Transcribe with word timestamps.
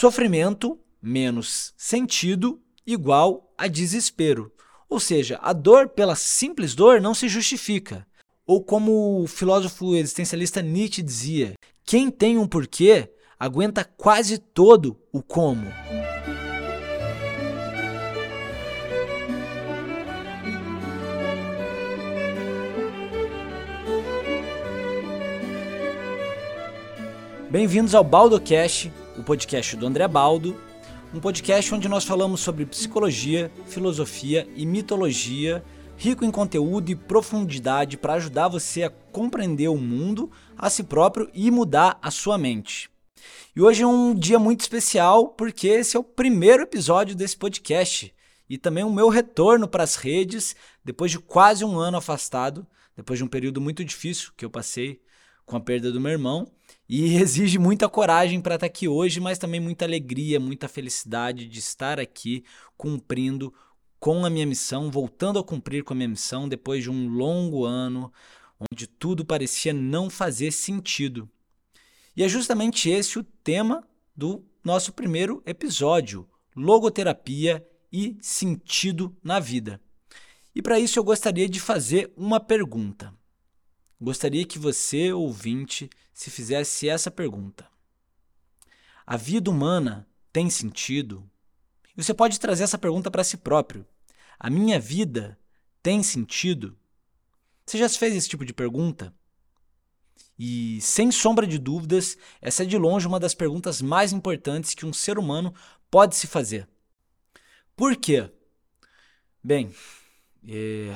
Sofrimento 0.00 0.78
menos 1.02 1.74
sentido 1.76 2.58
igual 2.86 3.52
a 3.58 3.66
desespero. 3.66 4.50
Ou 4.88 4.98
seja, 4.98 5.38
a 5.42 5.52
dor 5.52 5.90
pela 5.90 6.16
simples 6.16 6.74
dor 6.74 7.02
não 7.02 7.12
se 7.12 7.28
justifica. 7.28 8.06
Ou 8.46 8.64
como 8.64 9.22
o 9.22 9.26
filósofo 9.26 9.94
existencialista 9.94 10.62
Nietzsche 10.62 11.02
dizia, 11.02 11.52
quem 11.84 12.10
tem 12.10 12.38
um 12.38 12.46
porquê 12.46 13.10
aguenta 13.38 13.84
quase 13.84 14.38
todo 14.38 14.98
o 15.12 15.22
como. 15.22 15.66
Bem-vindos 27.50 27.94
ao 27.94 28.02
BaldoCast, 28.02 28.90
o 29.20 29.22
podcast 29.22 29.76
do 29.76 29.86
André 29.86 30.08
Baldo, 30.08 30.58
um 31.12 31.20
podcast 31.20 31.74
onde 31.74 31.90
nós 31.90 32.04
falamos 32.04 32.40
sobre 32.40 32.64
psicologia, 32.64 33.52
filosofia 33.66 34.48
e 34.56 34.64
mitologia, 34.64 35.62
rico 35.94 36.24
em 36.24 36.30
conteúdo 36.30 36.90
e 36.90 36.96
profundidade 36.96 37.98
para 37.98 38.14
ajudar 38.14 38.48
você 38.48 38.82
a 38.82 38.88
compreender 38.88 39.68
o 39.68 39.76
mundo, 39.76 40.30
a 40.56 40.70
si 40.70 40.82
próprio 40.82 41.28
e 41.34 41.50
mudar 41.50 41.98
a 42.00 42.10
sua 42.10 42.38
mente. 42.38 42.88
E 43.54 43.60
hoje 43.60 43.82
é 43.82 43.86
um 43.86 44.14
dia 44.14 44.38
muito 44.38 44.62
especial 44.62 45.28
porque 45.28 45.68
esse 45.68 45.98
é 45.98 46.00
o 46.00 46.04
primeiro 46.04 46.62
episódio 46.62 47.14
desse 47.14 47.36
podcast 47.36 48.14
e 48.48 48.56
também 48.56 48.84
o 48.84 48.92
meu 48.92 49.10
retorno 49.10 49.68
para 49.68 49.84
as 49.84 49.96
redes 49.96 50.56
depois 50.82 51.10
de 51.10 51.18
quase 51.18 51.62
um 51.62 51.78
ano 51.78 51.98
afastado, 51.98 52.66
depois 52.96 53.18
de 53.18 53.24
um 53.24 53.28
período 53.28 53.60
muito 53.60 53.84
difícil 53.84 54.32
que 54.34 54.46
eu 54.46 54.50
passei 54.50 55.02
com 55.44 55.58
a 55.58 55.60
perda 55.60 55.92
do 55.92 56.00
meu 56.00 56.12
irmão 56.12 56.50
e 56.92 57.14
exige 57.18 57.56
muita 57.56 57.88
coragem 57.88 58.40
para 58.40 58.56
estar 58.56 58.66
tá 58.66 58.70
aqui 58.70 58.88
hoje, 58.88 59.20
mas 59.20 59.38
também 59.38 59.60
muita 59.60 59.84
alegria, 59.84 60.40
muita 60.40 60.66
felicidade 60.66 61.46
de 61.46 61.60
estar 61.60 62.00
aqui 62.00 62.42
cumprindo 62.76 63.54
com 64.00 64.26
a 64.26 64.30
minha 64.30 64.44
missão, 64.44 64.90
voltando 64.90 65.38
a 65.38 65.44
cumprir 65.44 65.84
com 65.84 65.92
a 65.92 65.96
minha 65.96 66.08
missão 66.08 66.48
depois 66.48 66.82
de 66.82 66.90
um 66.90 67.08
longo 67.08 67.64
ano 67.64 68.12
onde 68.72 68.88
tudo 68.88 69.24
parecia 69.24 69.72
não 69.72 70.10
fazer 70.10 70.50
sentido. 70.50 71.30
E 72.16 72.24
é 72.24 72.28
justamente 72.28 72.90
esse 72.90 73.20
o 73.20 73.22
tema 73.22 73.86
do 74.16 74.44
nosso 74.64 74.92
primeiro 74.92 75.40
episódio: 75.46 76.28
logoterapia 76.56 77.64
e 77.92 78.16
sentido 78.20 79.16
na 79.22 79.38
vida. 79.38 79.80
E 80.52 80.60
para 80.60 80.80
isso 80.80 80.98
eu 80.98 81.04
gostaria 81.04 81.48
de 81.48 81.60
fazer 81.60 82.12
uma 82.16 82.40
pergunta. 82.40 83.14
Gostaria 84.00 84.46
que 84.46 84.58
você, 84.58 85.12
ouvinte, 85.12 85.90
se 86.14 86.30
fizesse 86.30 86.88
essa 86.88 87.10
pergunta: 87.10 87.68
A 89.06 89.16
vida 89.16 89.50
humana 89.50 90.08
tem 90.32 90.48
sentido? 90.48 91.28
E 91.96 92.02
você 92.02 92.14
pode 92.14 92.40
trazer 92.40 92.64
essa 92.64 92.78
pergunta 92.78 93.10
para 93.10 93.24
si 93.24 93.36
próprio. 93.36 93.86
A 94.38 94.48
minha 94.48 94.80
vida 94.80 95.38
tem 95.82 96.02
sentido? 96.02 96.78
Você 97.66 97.76
já 97.76 97.88
se 97.88 97.98
fez 97.98 98.16
esse 98.16 98.28
tipo 98.28 98.44
de 98.44 98.54
pergunta? 98.54 99.14
E, 100.38 100.80
sem 100.80 101.12
sombra 101.12 101.46
de 101.46 101.58
dúvidas, 101.58 102.16
essa 102.40 102.62
é 102.62 102.66
de 102.66 102.78
longe 102.78 103.06
uma 103.06 103.20
das 103.20 103.34
perguntas 103.34 103.82
mais 103.82 104.12
importantes 104.12 104.72
que 104.72 104.86
um 104.86 104.92
ser 104.94 105.18
humano 105.18 105.54
pode 105.90 106.16
se 106.16 106.26
fazer. 106.26 106.66
Por 107.76 107.94
quê? 107.96 108.30
Bem, 109.44 109.74
é... 110.48 110.94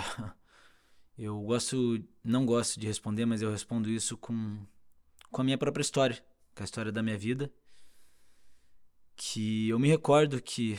Eu 1.17 1.41
gosto, 1.43 2.03
não 2.25 2.47
gosto 2.47 2.81
de 2.81 2.87
responder, 2.87 3.27
mas 3.27 3.43
eu 3.43 3.51
respondo 3.51 3.91
isso 3.91 4.17
com, 4.17 4.67
com 5.31 5.43
a 5.43 5.45
minha 5.45 5.59
própria 5.59 5.83
história, 5.83 6.25
com 6.55 6.63
a 6.63 6.65
história 6.65 6.91
da 6.91 7.03
minha 7.03 7.19
vida. 7.19 7.53
Que 9.15 9.69
eu 9.69 9.79
me 9.79 9.89
recordo 9.89 10.41
que 10.41 10.79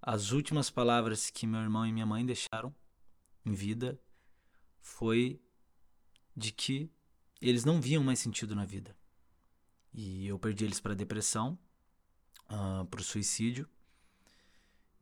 as 0.00 0.32
últimas 0.32 0.68
palavras 0.68 1.30
que 1.30 1.46
meu 1.46 1.60
irmão 1.60 1.86
e 1.86 1.92
minha 1.92 2.04
mãe 2.04 2.26
deixaram 2.26 2.74
em 3.46 3.52
vida 3.52 3.98
foi 4.80 5.40
de 6.36 6.50
que 6.50 6.90
eles 7.40 7.64
não 7.64 7.80
viam 7.80 8.02
mais 8.02 8.18
sentido 8.18 8.56
na 8.56 8.64
vida. 8.64 8.96
E 9.94 10.26
eu 10.26 10.38
perdi 10.38 10.64
eles 10.64 10.80
para 10.80 10.94
depressão, 10.94 11.58
uh, 12.50 12.80
ah, 12.80 12.86
para 12.90 13.00
o 13.00 13.04
suicídio. 13.04 13.68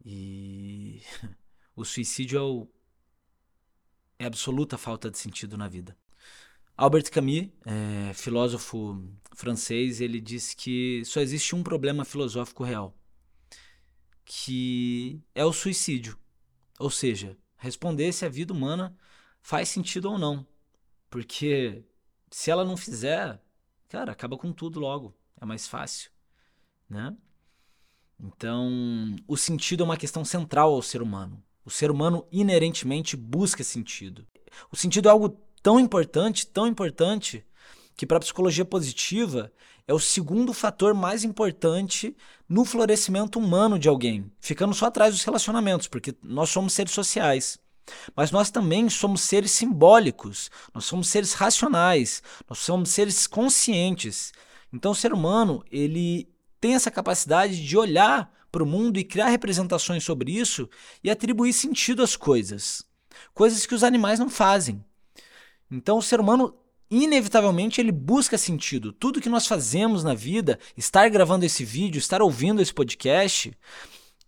E 0.04 1.02
o 1.74 1.84
suicídio 1.84 2.38
é 2.38 2.42
o 2.42 2.68
é 4.20 4.26
absoluta 4.26 4.76
falta 4.76 5.10
de 5.10 5.18
sentido 5.18 5.56
na 5.56 5.66
vida. 5.66 5.96
Albert 6.76 7.10
Camus, 7.10 7.48
é, 7.64 8.12
filósofo 8.12 9.02
francês, 9.34 9.98
ele 9.98 10.20
disse 10.20 10.54
que 10.54 11.02
só 11.06 11.20
existe 11.20 11.54
um 11.54 11.62
problema 11.62 12.04
filosófico 12.04 12.62
real, 12.62 12.94
que 14.22 15.18
é 15.34 15.42
o 15.42 15.54
suicídio. 15.54 16.18
Ou 16.78 16.90
seja, 16.90 17.36
responder 17.56 18.12
se 18.12 18.26
a 18.26 18.28
vida 18.28 18.52
humana 18.52 18.94
faz 19.40 19.70
sentido 19.70 20.10
ou 20.10 20.18
não. 20.18 20.46
Porque 21.08 21.82
se 22.30 22.50
ela 22.50 22.64
não 22.64 22.76
fizer, 22.76 23.42
cara, 23.88 24.12
acaba 24.12 24.36
com 24.36 24.52
tudo 24.52 24.78
logo. 24.78 25.16
É 25.40 25.46
mais 25.46 25.66
fácil, 25.66 26.10
né? 26.88 27.16
Então, 28.18 29.16
o 29.26 29.34
sentido 29.34 29.82
é 29.82 29.86
uma 29.86 29.96
questão 29.96 30.26
central 30.26 30.74
ao 30.74 30.82
ser 30.82 31.00
humano. 31.00 31.42
O 31.64 31.70
ser 31.70 31.90
humano 31.90 32.26
inerentemente 32.30 33.16
busca 33.16 33.62
sentido. 33.62 34.26
O 34.70 34.76
sentido 34.76 35.08
é 35.08 35.12
algo 35.12 35.36
tão 35.62 35.78
importante, 35.78 36.46
tão 36.46 36.66
importante, 36.66 37.44
que 37.96 38.06
para 38.06 38.16
a 38.16 38.20
psicologia 38.20 38.64
positiva 38.64 39.52
é 39.86 39.92
o 39.92 39.98
segundo 39.98 40.52
fator 40.54 40.94
mais 40.94 41.24
importante 41.24 42.16
no 42.48 42.64
florescimento 42.64 43.38
humano 43.38 43.78
de 43.78 43.88
alguém, 43.88 44.30
ficando 44.40 44.72
só 44.72 44.86
atrás 44.86 45.12
dos 45.14 45.24
relacionamentos, 45.24 45.86
porque 45.86 46.14
nós 46.22 46.48
somos 46.48 46.72
seres 46.72 46.92
sociais. 46.92 47.58
Mas 48.14 48.30
nós 48.30 48.50
também 48.50 48.88
somos 48.88 49.22
seres 49.22 49.50
simbólicos, 49.50 50.50
nós 50.72 50.84
somos 50.84 51.08
seres 51.08 51.32
racionais, 51.32 52.22
nós 52.48 52.58
somos 52.58 52.90
seres 52.90 53.26
conscientes. 53.26 54.32
Então 54.72 54.92
o 54.92 54.94
ser 54.94 55.12
humano, 55.12 55.64
ele 55.70 56.28
tem 56.60 56.74
essa 56.74 56.90
capacidade 56.90 57.62
de 57.66 57.76
olhar 57.76 58.32
para 58.50 58.62
o 58.62 58.66
mundo 58.66 58.98
e 58.98 59.04
criar 59.04 59.28
representações 59.28 60.04
sobre 60.04 60.32
isso 60.32 60.68
e 61.02 61.10
atribuir 61.10 61.52
sentido 61.52 62.02
às 62.02 62.16
coisas. 62.16 62.84
Coisas 63.34 63.66
que 63.66 63.74
os 63.74 63.84
animais 63.84 64.18
não 64.18 64.28
fazem. 64.28 64.84
Então 65.70 65.98
o 65.98 66.02
ser 66.02 66.20
humano 66.20 66.54
inevitavelmente 66.90 67.80
ele 67.80 67.92
busca 67.92 68.36
sentido. 68.36 68.92
Tudo 68.92 69.20
que 69.20 69.28
nós 69.28 69.46
fazemos 69.46 70.02
na 70.02 70.14
vida, 70.14 70.58
estar 70.76 71.08
gravando 71.08 71.44
esse 71.44 71.64
vídeo, 71.64 71.98
estar 71.98 72.20
ouvindo 72.20 72.60
esse 72.60 72.74
podcast, 72.74 73.52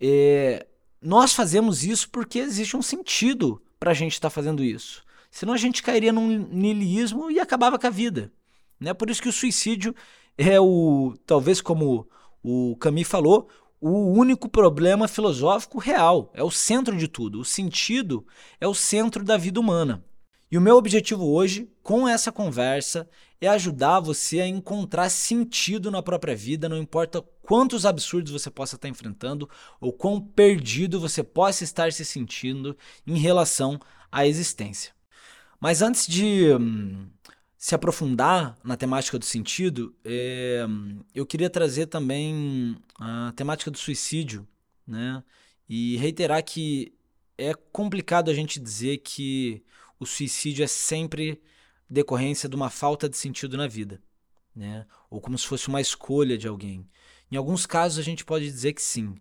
é, 0.00 0.65
nós 1.00 1.32
fazemos 1.32 1.82
isso 1.82 2.09
porque 2.11 2.38
existe 2.38 2.77
um 2.77 2.82
sentido 2.82 3.61
para 3.81 3.91
a 3.91 3.94
gente 3.94 4.12
estar 4.12 4.31
tá 4.31 4.34
fazendo 4.34 4.62
isso. 4.62 5.03
Senão 5.31 5.55
a 5.55 5.56
gente 5.59 5.82
cairia 5.82 6.12
num 6.12 6.28
niilismo 6.28 7.31
e 7.31 7.41
acabava 7.41 7.78
com 7.78 7.87
a 7.87 7.91
vida. 7.91 8.31
Né? 8.78 8.94
Por 8.94 9.11
isso 9.11 9.22
que 9.22 9.28
o 9.28 9.32
suicídio 9.32 9.94
é 10.37 10.61
o, 10.61 11.15
talvez 11.27 11.61
como 11.61 12.06
o 12.43 12.77
Camus 12.77 13.09
falou, 13.09 13.49
o 13.84 14.12
único 14.12 14.48
problema 14.48 15.09
filosófico 15.09 15.81
real, 15.81 16.31
é 16.34 16.43
o 16.44 16.53
centro 16.53 16.97
de 16.97 17.09
tudo. 17.09 17.41
O 17.41 17.44
sentido 17.44 18.25
é 18.60 18.69
o 18.69 18.75
centro 18.75 19.25
da 19.25 19.37
vida 19.37 19.59
humana. 19.59 20.04
E 20.48 20.56
o 20.56 20.60
meu 20.60 20.76
objetivo 20.76 21.26
hoje, 21.26 21.69
com 21.82 22.06
essa 22.06 22.31
conversa, 22.31 23.09
é 23.41 23.48
ajudar 23.48 23.98
você 23.98 24.41
a 24.41 24.47
encontrar 24.47 25.09
sentido 25.10 25.91
na 25.91 26.00
própria 26.00 26.37
vida, 26.37 26.69
não 26.69 26.78
importa 26.78 27.25
quantos 27.43 27.84
absurdos 27.84 28.31
você 28.31 28.48
possa 28.48 28.76
estar 28.76 28.87
enfrentando 28.87 29.50
ou 29.81 29.93
quão 29.93 30.20
perdido 30.20 31.00
você 31.00 31.25
possa 31.25 31.64
estar 31.64 31.93
se 31.93 32.04
sentindo 32.04 32.76
em 33.04 33.19
relação 33.19 33.81
à 34.12 34.25
existência. 34.25 34.93
Mas 35.59 35.82
antes 35.82 36.06
de 36.06 36.53
hum, 36.54 37.09
se 37.62 37.77
aprofundar 37.77 38.59
na 38.65 38.77
temática 38.77 39.17
do 39.17 39.25
sentido, 39.25 39.95
é, 40.05 40.67
eu 41.15 41.25
queria 41.25 41.49
trazer 41.49 41.87
também 41.87 42.77
a 42.99 43.33
temática 43.37 43.71
do 43.71 43.78
suicídio, 43.78 44.44
né? 44.85 45.23
E 45.69 45.97
reiterar 45.97 46.43
que 46.43 46.93
é 47.38 47.55
complicado 47.55 48.32
a 48.32 48.35
gente 48.35 48.59
dizer 48.59 48.99
que 48.99 49.62
o 50.00 50.05
suicídio 50.05 50.64
é 50.64 50.67
sempre 50.67 51.41
decorrência 51.88 52.49
de 52.49 52.56
uma 52.56 52.69
falta 52.69 53.09
de 53.09 53.17
sentido 53.17 53.56
na 53.56 53.69
vida, 53.69 54.03
né? 54.56 54.85
Ou 55.08 55.20
como 55.20 55.38
se 55.38 55.47
fosse 55.47 55.69
uma 55.69 55.81
escolha 55.81 56.37
de 56.37 56.49
alguém. 56.49 56.85
Em 57.31 57.37
alguns 57.37 57.65
casos 57.65 58.00
a 58.00 58.03
gente 58.03 58.25
pode 58.25 58.44
dizer 58.44 58.73
que 58.73 58.82
sim, 58.82 59.15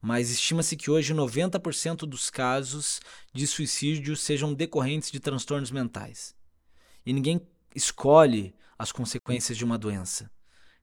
mas 0.00 0.30
estima-se 0.30 0.76
que 0.76 0.92
hoje 0.92 1.12
90% 1.12 2.06
dos 2.06 2.30
casos 2.30 3.00
de 3.34 3.48
suicídio 3.48 4.16
sejam 4.16 4.54
decorrentes 4.54 5.10
de 5.10 5.18
transtornos 5.18 5.72
mentais. 5.72 6.36
E 7.04 7.12
ninguém 7.12 7.40
escolhe 7.74 8.54
as 8.78 8.92
consequências 8.92 9.56
de 9.56 9.64
uma 9.64 9.78
doença. 9.78 10.30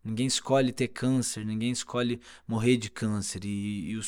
Ninguém 0.04 0.28
escolhe 0.28 0.72
ter 0.72 0.88
câncer, 0.88 1.46
ninguém 1.46 1.72
escolhe 1.72 2.22
morrer 2.48 2.78
de 2.78 2.90
câncer. 2.90 3.44
E, 3.44 3.92
e 3.92 3.98
o 3.98 4.02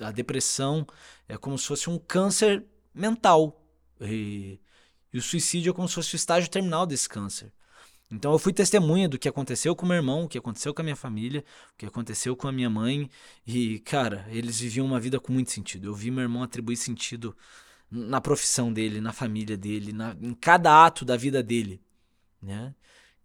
a 0.00 0.10
depressão 0.10 0.86
é 1.28 1.36
como 1.36 1.56
se 1.56 1.66
fosse 1.66 1.88
um 1.88 1.98
câncer 1.98 2.64
mental. 2.94 3.64
E, 4.00 4.60
e, 5.12 5.18
o 5.18 5.22
suicídio 5.22 5.70
é 5.70 5.72
como 5.72 5.88
se 5.88 5.94
fosse 5.94 6.14
o 6.14 6.16
estágio 6.16 6.50
terminal 6.50 6.84
desse 6.86 7.08
câncer. 7.08 7.52
Então 8.10 8.32
eu 8.32 8.38
fui 8.38 8.52
testemunha 8.52 9.08
do 9.08 9.18
que 9.18 9.28
aconteceu 9.28 9.74
com 9.74 9.86
meu 9.86 9.96
irmão, 9.96 10.24
o 10.24 10.28
que 10.28 10.36
aconteceu 10.36 10.74
com 10.74 10.82
a 10.82 10.84
minha 10.84 10.96
família, 10.96 11.44
o 11.72 11.78
que 11.78 11.86
aconteceu 11.86 12.36
com 12.36 12.48
a 12.48 12.52
minha 12.52 12.68
mãe. 12.68 13.08
E, 13.46 13.78
cara, 13.80 14.26
eles 14.30 14.60
viviam 14.60 14.84
uma 14.84 15.00
vida 15.00 15.18
com 15.20 15.32
muito 15.32 15.52
sentido. 15.52 15.86
Eu 15.88 15.94
vi 15.94 16.10
meu 16.10 16.22
irmão 16.22 16.42
atribuir 16.42 16.76
sentido 16.76 17.34
na 17.90 18.20
profissão 18.20 18.72
dele, 18.72 19.00
na 19.00 19.12
família 19.12 19.56
dele, 19.56 19.92
na, 19.92 20.16
em 20.20 20.34
cada 20.34 20.84
ato 20.84 21.04
da 21.04 21.16
vida 21.16 21.42
dele. 21.42 21.80
Né? 22.42 22.74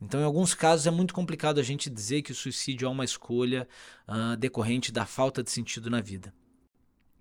Então, 0.01 0.19
em 0.19 0.23
alguns 0.23 0.53
casos, 0.53 0.87
é 0.87 0.91
muito 0.91 1.13
complicado 1.13 1.59
a 1.59 1.63
gente 1.63 1.89
dizer 1.89 2.21
que 2.21 2.31
o 2.31 2.35
suicídio 2.35 2.85
é 2.85 2.89
uma 2.89 3.05
escolha 3.05 3.67
uh, 4.07 4.35
decorrente 4.37 4.91
da 4.91 5.05
falta 5.05 5.41
de 5.41 5.49
sentido 5.49 5.89
na 5.89 6.01
vida. 6.01 6.33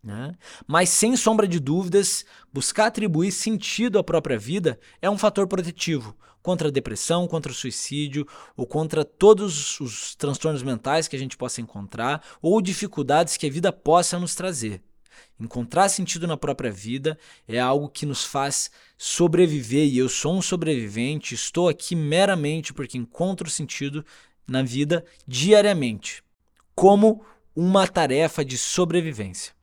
Né? 0.02 0.34
Mas, 0.66 0.90
sem 0.90 1.16
sombra 1.16 1.48
de 1.48 1.58
dúvidas, 1.58 2.24
buscar 2.52 2.86
atribuir 2.86 3.32
sentido 3.32 3.98
à 3.98 4.04
própria 4.04 4.38
vida 4.38 4.78
é 5.00 5.08
um 5.08 5.16
fator 5.16 5.46
protetivo 5.46 6.16
contra 6.42 6.68
a 6.68 6.70
depressão, 6.70 7.26
contra 7.26 7.50
o 7.50 7.54
suicídio 7.54 8.28
ou 8.54 8.66
contra 8.66 9.02
todos 9.02 9.80
os 9.80 10.14
transtornos 10.14 10.62
mentais 10.62 11.08
que 11.08 11.16
a 11.16 11.18
gente 11.18 11.38
possa 11.38 11.62
encontrar 11.62 12.22
ou 12.42 12.60
dificuldades 12.60 13.38
que 13.38 13.46
a 13.46 13.50
vida 13.50 13.72
possa 13.72 14.18
nos 14.18 14.34
trazer. 14.34 14.82
Encontrar 15.38 15.88
sentido 15.88 16.26
na 16.26 16.36
própria 16.36 16.70
vida 16.70 17.18
é 17.46 17.58
algo 17.58 17.88
que 17.88 18.06
nos 18.06 18.24
faz 18.24 18.70
sobreviver 18.96 19.86
e 19.86 19.98
eu 19.98 20.08
sou 20.08 20.36
um 20.36 20.42
sobrevivente, 20.42 21.34
estou 21.34 21.68
aqui 21.68 21.96
meramente 21.96 22.72
porque 22.72 22.96
encontro 22.96 23.50
sentido 23.50 24.04
na 24.46 24.62
vida 24.62 25.04
diariamente, 25.26 26.22
como 26.74 27.24
uma 27.54 27.86
tarefa 27.86 28.44
de 28.44 28.58
sobrevivência. 28.58 29.54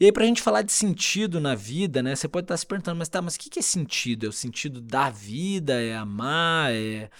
E 0.00 0.04
aí, 0.04 0.12
para 0.12 0.22
a 0.22 0.26
gente 0.26 0.42
falar 0.42 0.62
de 0.62 0.70
sentido 0.70 1.40
na 1.40 1.56
vida, 1.56 2.02
né? 2.02 2.14
Você 2.14 2.28
pode 2.28 2.44
estar 2.44 2.56
se 2.56 2.64
perguntando, 2.64 2.98
mas 2.98 3.08
tá, 3.08 3.20
mas 3.20 3.34
o 3.34 3.38
que 3.38 3.58
é 3.58 3.62
sentido? 3.62 4.26
É 4.26 4.28
o 4.28 4.32
sentido 4.32 4.80
da 4.80 5.10
vida? 5.10 5.82
É 5.82 5.96
amar? 5.96 6.72
É... 6.72 7.10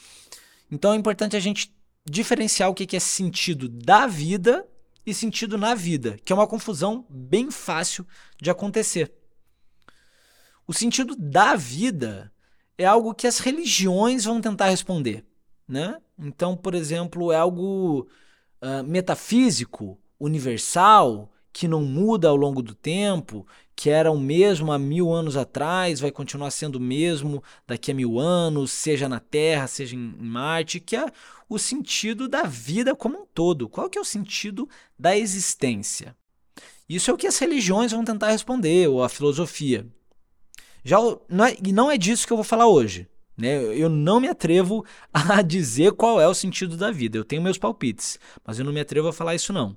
Então 0.71 0.93
é 0.93 0.97
importante 0.97 1.35
a 1.35 1.41
gente 1.41 1.75
diferenciar 2.09 2.71
o 2.71 2.75
que 2.75 2.97
é 2.97 3.01
sentido 3.01 3.69
da 3.69 4.07
vida 4.07 4.65
e 5.09 5.15
sentido 5.15 5.57
na 5.57 5.75
vida, 5.75 6.19
que 6.23 6.33
é 6.33 6.37
uma 6.37 6.47
confusão 6.47 7.07
bem 7.09 7.51
fácil 7.51 8.07
de 8.41 8.51
acontecer. 8.51 9.11
O 10.67 10.75
sentido 10.75 11.17
da 11.17 11.57
vida 11.57 12.31
é 12.77 12.85
algo 12.85 13.15
que 13.15 13.27
as 13.27 13.39
religiões 13.39 14.27
vão 14.27 14.39
tentar 14.39 14.69
responder. 14.69 15.25
Né? 15.67 15.97
Então, 16.19 16.55
por 16.55 16.75
exemplo, 16.75 17.33
é 17.33 17.37
algo 17.37 18.07
uh, 18.63 18.85
metafísico, 18.85 19.99
universal, 20.21 21.33
que 21.55 21.67
não 21.67 21.83
muda 21.83 22.29
ao 22.29 22.37
longo 22.37 22.61
do 22.61 22.75
tempo, 22.75 23.47
que 23.75 23.89
era 23.89 24.11
o 24.11 24.21
mesmo 24.21 24.71
há 24.71 24.79
mil 24.79 25.11
anos 25.11 25.39
atrás, 25.39 26.01
vai 26.01 26.11
continuar 26.11 26.51
sendo 26.51 26.77
o 26.77 26.81
mesmo 26.81 27.43
daqui 27.67 27.91
a 27.91 27.95
mil 27.95 28.19
anos, 28.19 28.71
seja 28.73 29.09
na 29.09 29.21
Terra, 29.21 29.67
seja 29.67 29.97
em 29.97 29.99
Marte, 29.99 30.81
que 30.81 30.95
é 30.95 31.07
o 31.49 31.59
sentido 31.59 32.29
da 32.29 32.43
vida 32.43 32.95
como 32.95 33.23
um 33.23 33.27
todo. 33.27 33.69
Qual 33.69 33.89
que 33.89 33.99
é 33.99 34.01
o 34.01 34.05
sentido 34.05 34.69
da 34.99 35.17
existência? 35.17 36.17
Isso 36.89 37.11
é 37.11 37.15
o 37.15 37.17
que 37.17 37.27
as 37.27 37.39
religiões 37.39 37.93
vão 37.93 38.05
tentar 38.05 38.31
responder, 38.31 38.89
ou 38.89 39.03
a 39.03 39.09
filosofia. 39.09 39.87
Já 40.85 40.99
não 41.29 41.45
é, 41.45 41.57
e 41.63 41.73
não 41.73 41.91
é 41.91 41.99
disso 41.99 42.27
que 42.27 42.33
eu 42.33 42.37
vou 42.37 42.45
falar 42.45 42.67
hoje. 42.67 43.07
Né? 43.37 43.63
Eu 43.77 43.89
não 43.89 44.21
me 44.21 44.29
atrevo 44.29 44.85
a 45.13 45.43
dizer 45.43 45.93
qual 45.93 46.21
é 46.21 46.27
o 46.27 46.35
sentido 46.35 46.77
da 46.77 46.91
vida. 46.91 47.17
Eu 47.19 47.25
tenho 47.25 47.43
meus 47.43 47.59
palpites, 47.59 48.19
mas 48.45 48.59
eu 48.59 48.65
não 48.65 48.73
me 48.73 48.81
atrevo 48.81 49.09
a 49.09 49.13
falar 49.13 49.35
isso 49.35 49.53
não. 49.53 49.77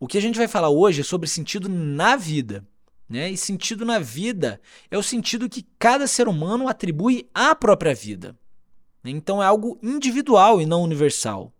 O 0.00 0.06
que 0.06 0.18
a 0.18 0.20
gente 0.20 0.38
vai 0.38 0.48
falar 0.48 0.70
hoje 0.70 1.00
é 1.00 1.04
sobre 1.04 1.28
sentido 1.28 1.68
na 1.68 2.16
vida. 2.16 2.66
Né? 3.08 3.30
E 3.30 3.36
sentido 3.36 3.84
na 3.84 3.98
vida 3.98 4.60
é 4.90 4.96
o 4.96 5.02
sentido 5.02 5.48
que 5.48 5.66
cada 5.78 6.06
ser 6.06 6.28
humano 6.28 6.66
atribui 6.66 7.28
à 7.34 7.54
própria 7.54 7.94
vida. 7.94 8.36
Então 9.04 9.42
é 9.42 9.46
algo 9.46 9.78
individual 9.82 10.60
e 10.60 10.66
não 10.66 10.82
universal. 10.82 11.52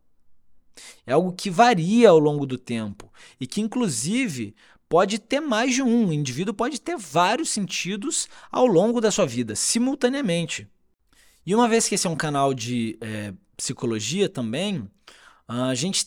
É 1.06 1.12
algo 1.12 1.32
que 1.32 1.50
varia 1.50 2.10
ao 2.10 2.18
longo 2.18 2.46
do 2.46 2.56
tempo 2.56 3.12
e 3.40 3.46
que, 3.46 3.60
inclusive, 3.60 4.54
pode 4.88 5.18
ter 5.18 5.40
mais 5.40 5.74
de 5.74 5.82
um. 5.82 6.08
O 6.08 6.12
indivíduo 6.12 6.54
pode 6.54 6.80
ter 6.80 6.96
vários 6.96 7.50
sentidos 7.50 8.28
ao 8.50 8.66
longo 8.66 9.00
da 9.00 9.10
sua 9.10 9.26
vida, 9.26 9.56
simultaneamente. 9.56 10.68
E 11.44 11.54
uma 11.54 11.68
vez 11.68 11.88
que 11.88 11.94
esse 11.94 12.06
é 12.06 12.10
um 12.10 12.16
canal 12.16 12.54
de 12.54 12.96
é, 13.00 13.34
psicologia 13.56 14.28
também, 14.28 14.88
a 15.46 15.74
gente 15.74 16.06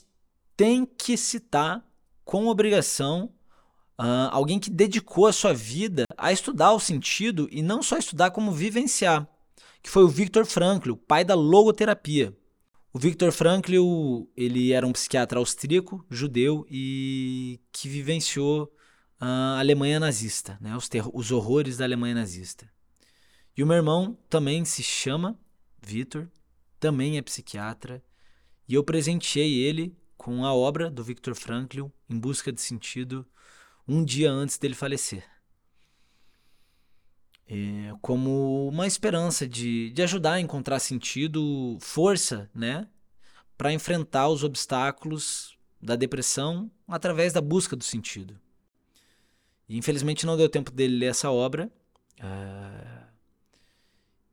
tem 0.56 0.86
que 0.86 1.18
citar 1.18 1.86
com 2.24 2.48
obrigação 2.48 3.30
alguém 4.32 4.60
que 4.60 4.70
dedicou 4.70 5.26
a 5.26 5.34
sua 5.34 5.54
vida 5.54 6.04
a 6.18 6.32
estudar 6.32 6.74
o 6.74 6.80
sentido 6.80 7.48
e 7.52 7.62
não 7.62 7.82
só 7.82 7.98
estudar, 7.98 8.32
como 8.32 8.52
vivenciar 8.52 9.28
que 9.86 9.92
foi 9.92 10.04
o 10.04 10.08
Viktor 10.08 10.48
Frankl, 10.48 10.94
o 10.94 10.98
pai 10.98 11.24
da 11.24 11.36
logoterapia. 11.36 12.36
O 12.92 12.98
Viktor 12.98 13.32
Frankl, 13.32 14.28
ele 14.36 14.72
era 14.72 14.88
um 14.88 14.92
psiquiatra 14.92 15.38
austríaco, 15.38 16.04
judeu 16.10 16.66
e 16.72 17.60
que 17.72 17.88
vivenciou 17.88 18.74
a 19.20 19.60
Alemanha 19.60 20.00
nazista, 20.00 20.58
né? 20.60 20.76
os, 20.76 20.90
os 21.14 21.32
horrores 21.32 21.78
da 21.78 21.86
Alemanha 21.86 22.16
nazista. 22.16 22.68
E 23.56 23.62
o 23.62 23.68
meu 23.68 23.76
irmão 23.76 24.18
também 24.28 24.66
se 24.66 24.82
chama 24.82 25.40
Viktor, 25.80 26.32
também 26.80 27.20
é 27.20 27.22
psiquiatra, 27.22 28.04
e 28.68 28.74
eu 28.74 28.84
presenteei 28.84 29.60
ele 29.60 29.96
com 30.18 30.44
a 30.44 30.52
obra 30.52 30.90
do 30.90 31.04
Viktor 31.04 31.36
Frankl, 31.36 31.90
Em 32.10 32.18
Busca 32.18 32.52
de 32.52 32.60
Sentido, 32.60 33.24
um 33.88 34.04
dia 34.04 34.32
antes 34.32 34.58
dele 34.58 34.74
falecer 34.74 35.35
é, 37.48 37.94
como 38.02 38.68
uma 38.68 38.88
esperança 38.88 39.48
de, 39.48 39.92
de 39.92 40.02
ajudar 40.02 40.34
a 40.34 40.42
encontrar 40.42 40.80
sentido, 40.80 41.78
força, 41.80 42.50
né, 42.54 42.88
para 43.58 43.74
enfrentar 43.74 44.30
os 44.30 44.44
obstáculos 44.44 45.58
da 45.82 45.96
depressão 45.96 46.70
através 46.88 47.34
da 47.34 47.42
busca 47.42 47.76
do 47.76 47.84
sentido. 47.84 48.40
E, 49.70 49.78
infelizmente 49.78 50.26
não 50.26 50.38
deu 50.38 50.50
tempo 50.50 50.72
dele 50.72 50.98
ler 50.98 51.08
essa 51.08 51.32
obra 51.32 51.72
uh, 52.20 53.06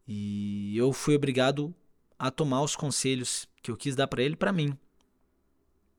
e 0.06 0.76
eu 0.76 0.93
fui 0.93 1.14
obrigado 1.14 1.75
a 2.19 2.31
tomar 2.31 2.62
os 2.62 2.76
conselhos 2.76 3.49
que 3.62 3.70
eu 3.70 3.76
quis 3.76 3.94
dar 3.94 4.06
para 4.06 4.23
ele 4.23 4.37
para 4.37 4.53
mim. 4.53 4.76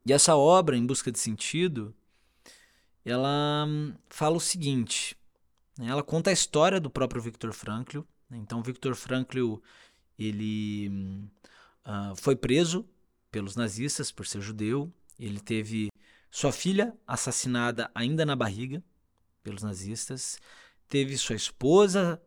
E 0.06 0.12
essa 0.12 0.36
obra, 0.36 0.76
Em 0.76 0.86
Busca 0.86 1.12
de 1.12 1.20
Sentido, 1.20 1.96
ela 3.06 3.66
hum, 3.68 3.94
fala 4.10 4.36
o 4.36 4.40
seguinte? 4.40 5.18
Ela 5.80 6.04
conta 6.04 6.30
a 6.30 6.34
história 6.34 6.80
do 6.80 6.90
próprio 6.90 7.22
Viktor 7.22 7.52
Frankl. 7.54 8.02
Né? 8.30 8.38
Então, 8.38 8.62
Viktor 8.62 8.96
Frankl 8.96 9.58
ele 10.18 10.90
uh, 11.86 12.16
foi 12.16 12.36
preso 12.36 12.88
pelos 13.32 13.56
nazistas 13.56 14.12
por 14.12 14.26
ser 14.26 14.42
judeu. 14.42 14.92
Ele 15.20 15.40
teve 15.40 15.90
sua 16.30 16.52
filha 16.52 16.96
assassinada 17.08 17.90
ainda 17.94 18.26
na 18.26 18.36
barriga 18.36 18.84
pelos 19.42 19.64
nazistas. 19.64 20.40
Teve 20.88 21.18
sua 21.18 21.36
esposa 21.36 22.22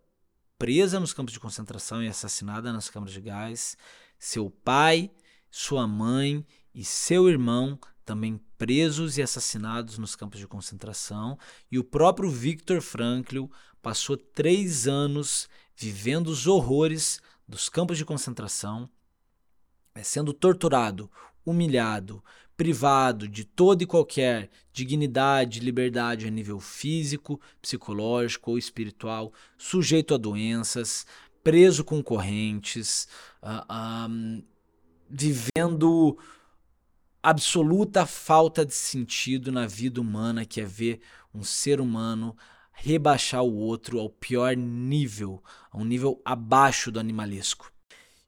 presa 0.59 0.99
nos 0.99 1.13
campos 1.13 1.33
de 1.33 1.41
concentração 1.41 2.03
e 2.03 2.09
assassinada 2.09 2.73
nas 2.73 2.91
câmaras 2.91 3.15
de 3.15 3.21
gás. 3.21 3.77
Seu 4.19 4.51
pai, 4.51 5.11
sua 5.51 5.87
mãe 5.87 6.45
e 6.75 6.85
seu 6.85 7.29
irmão 7.29 7.79
também 8.07 8.41
presos 8.57 9.19
e 9.19 9.23
assassinados 9.23 9.99
nos 9.99 10.15
campos 10.15 10.39
de 10.39 10.47
concentração, 10.47 11.37
e 11.71 11.79
o 11.79 11.85
próprio 11.85 12.31
Viktor 12.31 12.81
Frankl 12.81 13.47
passou 13.83 14.17
três 14.17 14.87
anos 14.87 15.49
vivendo 15.77 16.29
os 16.29 16.47
horrores 16.47 17.21
dos 17.47 17.69
campos 17.69 17.99
de 17.99 18.05
concentração, 18.05 18.89
eh, 19.95 20.03
sendo 20.03 20.33
torturado, 20.33 21.11
humilhado, 21.45 22.23
privado 22.57 23.29
de 23.29 23.45
toda 23.45 23.83
e 23.83 23.87
qualquer 23.87 24.49
dignidade 24.73 25.61
liberdade 25.61 26.27
a 26.27 26.31
nível 26.31 26.59
físico, 26.59 27.41
psicológico 27.61 28.53
ou 28.53 28.59
espiritual, 28.59 29.33
sujeito 29.59 30.15
a 30.15 30.17
doenças, 30.17 31.05
preso 31.45 31.85
com 31.85 32.03
correntes, 32.03 33.07
uh, 33.43 34.09
um, 34.09 34.43
vivendo 35.09 36.19
absoluta 37.29 38.07
falta 38.07 38.65
de 38.65 38.73
sentido 38.73 39.51
na 39.51 39.67
vida 39.67 40.01
humana, 40.01 40.45
que 40.45 40.61
é 40.61 40.65
ver 40.65 41.01
um 41.35 41.43
ser 41.43 41.81
humano 41.81 42.37
rebaixar 42.73 43.43
o 43.43 43.53
outro 43.53 43.99
ao 43.99 44.09
pior 44.09 44.57
nível, 44.57 45.43
a 45.73 45.77
um 45.77 45.85
nível 45.85 46.23
abaixo 46.25 46.93
do 46.93 47.01
animalesco. 47.01 47.73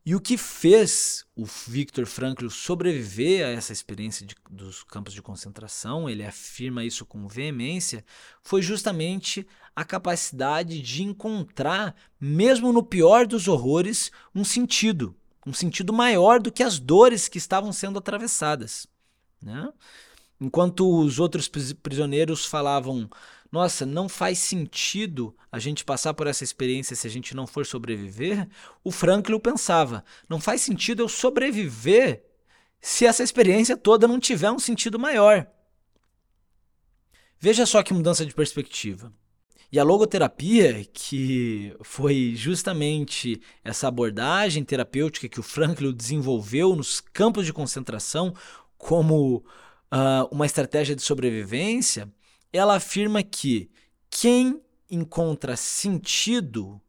E 0.05 0.17
o 0.17 0.21
que 0.21 0.37
fez 0.37 1.25
o 1.37 1.45
Viktor 1.45 2.07
Frankl 2.07 2.49
sobreviver 2.49 3.47
a 3.47 3.50
essa 3.50 3.73
experiência 3.73 4.26
de, 4.26 4.35
dos 4.50 4.83
campos 4.83 5.14
de 5.14 5.23
concentração, 5.23 6.11
ele 6.11 6.25
afirma 6.25 6.85
isso 6.85 7.07
com 7.07 7.28
veemência, 7.28 8.05
foi 8.43 8.62
justamente 8.62 9.47
a 9.76 9.85
capacidade 9.85 10.83
de 10.83 11.05
encontrar, 11.05 11.95
mesmo 12.21 12.73
no 12.73 12.83
pior 12.83 13.28
dos 13.28 13.47
horrores, 13.47 14.11
um 14.35 14.43
sentido 14.43 15.14
um 15.49 15.52
sentido 15.55 15.93
maior 15.93 16.40
do 16.40 16.52
que 16.52 16.62
as 16.62 16.78
dores 16.78 17.26
que 17.26 17.38
estavam 17.38 17.73
sendo 17.73 17.99
atravessadas. 17.99 18.87
Né? 19.43 19.73
Enquanto 20.38 20.87
os 21.00 21.19
outros 21.19 21.49
prisioneiros 21.49 22.45
falavam: 22.45 23.09
Nossa, 23.50 23.87
não 23.87 24.09
faz 24.09 24.38
sentido 24.38 25.35
a 25.50 25.59
gente 25.59 25.85
passar 25.85 26.12
por 26.12 26.26
essa 26.26 26.45
experiência 26.45 26.95
se 26.95 27.07
a 27.07 27.11
gente 27.11 27.35
não 27.35 27.47
for 27.47 27.64
sobreviver, 27.64 28.47
o 28.85 28.93
Franklin 28.93 29.38
pensava: 29.40 30.05
Não 30.28 30.38
faz 30.38 30.61
sentido 30.61 31.02
eu 31.02 31.09
sobreviver 31.09 32.25
se 32.81 33.07
essa 33.07 33.23
experiência 33.23 33.76
toda 33.76 34.07
não 34.07 34.21
tiver 34.21 34.50
um 34.50 34.59
sentido 34.59 34.99
maior. 34.99 35.47
Veja 37.40 37.64
só 37.64 37.83
que 37.83 37.95
mudança 37.95 38.26
de 38.26 38.35
perspectiva. 38.35 39.12
E 39.71 39.79
a 39.79 39.85
logoterapia, 39.85 40.83
que 40.93 41.77
foi 41.83 42.33
justamente 42.35 43.41
essa 43.63 43.87
abordagem 43.87 44.65
terapêutica 44.65 45.29
que 45.29 45.41
o 45.41 45.43
Franklin 45.43 45.93
desenvolveu 45.93 46.75
nos 46.75 47.01
campos 47.01 47.45
de 47.45 47.53
concentração 47.53 48.35
como 48.79 49.45
uh, 49.93 50.27
uma 50.31 50.47
estratégia 50.47 50.97
de 50.97 51.03
sobrevivência, 51.03 52.11
ela 52.51 52.77
afirma 52.77 53.23
que 53.23 53.71
quem 54.09 54.63
encontra 54.91 55.55
sentido 55.55 56.81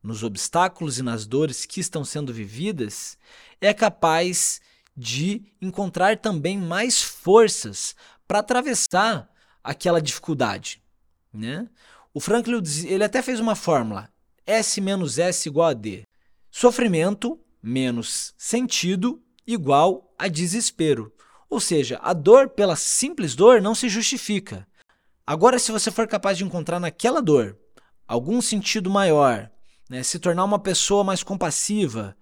nos 0.00 0.22
obstáculos 0.22 0.98
e 0.98 1.02
nas 1.02 1.26
dores 1.26 1.66
que 1.66 1.80
estão 1.80 2.04
sendo 2.04 2.32
vividas 2.32 3.18
é 3.60 3.74
capaz 3.74 4.60
de 4.96 5.42
encontrar 5.60 6.16
também 6.18 6.56
mais 6.56 7.02
forças 7.02 7.96
para 8.26 8.38
atravessar 8.38 9.28
aquela 9.64 10.00
dificuldade, 10.00 10.80
né? 11.32 11.68
O 12.12 12.20
Franklin 12.20 12.62
ele 12.86 13.04
até 13.04 13.22
fez 13.22 13.40
uma 13.40 13.54
fórmula: 13.54 14.08
S 14.46 14.80
menos 14.80 15.18
S 15.18 15.48
igual 15.48 15.68
a 15.68 15.72
D. 15.72 16.02
Sofrimento 16.50 17.38
menos 17.62 18.34
sentido 18.36 19.22
igual 19.46 20.12
a 20.18 20.28
desespero. 20.28 21.12
Ou 21.48 21.60
seja, 21.60 21.98
a 22.02 22.12
dor 22.12 22.48
pela 22.50 22.76
simples 22.76 23.34
dor 23.34 23.60
não 23.60 23.74
se 23.74 23.88
justifica. 23.88 24.66
Agora, 25.26 25.58
se 25.58 25.72
você 25.72 25.90
for 25.90 26.08
capaz 26.08 26.38
de 26.38 26.44
encontrar 26.44 26.80
naquela 26.80 27.20
dor 27.20 27.56
algum 28.06 28.40
sentido 28.42 28.90
maior, 28.90 29.48
né, 29.88 30.02
se 30.02 30.18
tornar 30.18 30.44
uma 30.44 30.58
pessoa 30.58 31.04
mais 31.04 31.22
compassiva, 31.22 32.16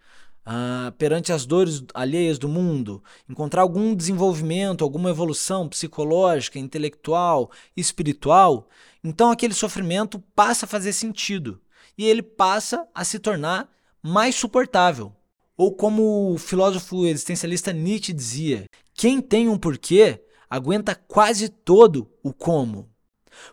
ah, 0.51 0.95
perante 0.97 1.31
as 1.31 1.45
dores 1.45 1.85
alheias 1.93 2.39
do 2.39 2.49
mundo, 2.49 3.05
encontrar 3.29 3.61
algum 3.61 3.95
desenvolvimento, 3.95 4.83
alguma 4.83 5.11
evolução 5.11 5.69
psicológica, 5.69 6.59
intelectual, 6.59 7.51
espiritual, 7.77 8.67
então 9.05 9.31
aquele 9.31 9.53
sofrimento 9.53 10.19
passa 10.35 10.65
a 10.65 10.69
fazer 10.69 10.95
sentido 10.95 11.61
e 11.99 12.07
ele 12.07 12.23
passa 12.23 12.89
a 12.95 13.05
se 13.05 13.19
tornar 13.19 13.69
mais 14.03 14.37
suportável. 14.37 15.13
Ou 15.55 15.75
como 15.75 16.33
o 16.33 16.39
filósofo 16.39 17.05
existencialista 17.05 17.71
Nietzsche 17.71 18.15
dizia, 18.15 18.65
quem 18.95 19.21
tem 19.21 19.51
um 19.51 19.59
porquê 19.59 20.25
aguenta 20.49 20.95
quase 20.95 21.51
todo 21.51 22.11
o 22.23 22.33
como. 22.33 22.89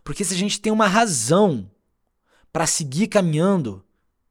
Porque 0.01 0.23
se 0.23 0.33
a 0.33 0.37
gente 0.37 0.61
tem 0.61 0.71
uma 0.71 0.87
razão 0.87 1.69
para 2.53 2.65
seguir 2.65 3.07
caminhando, 3.07 3.83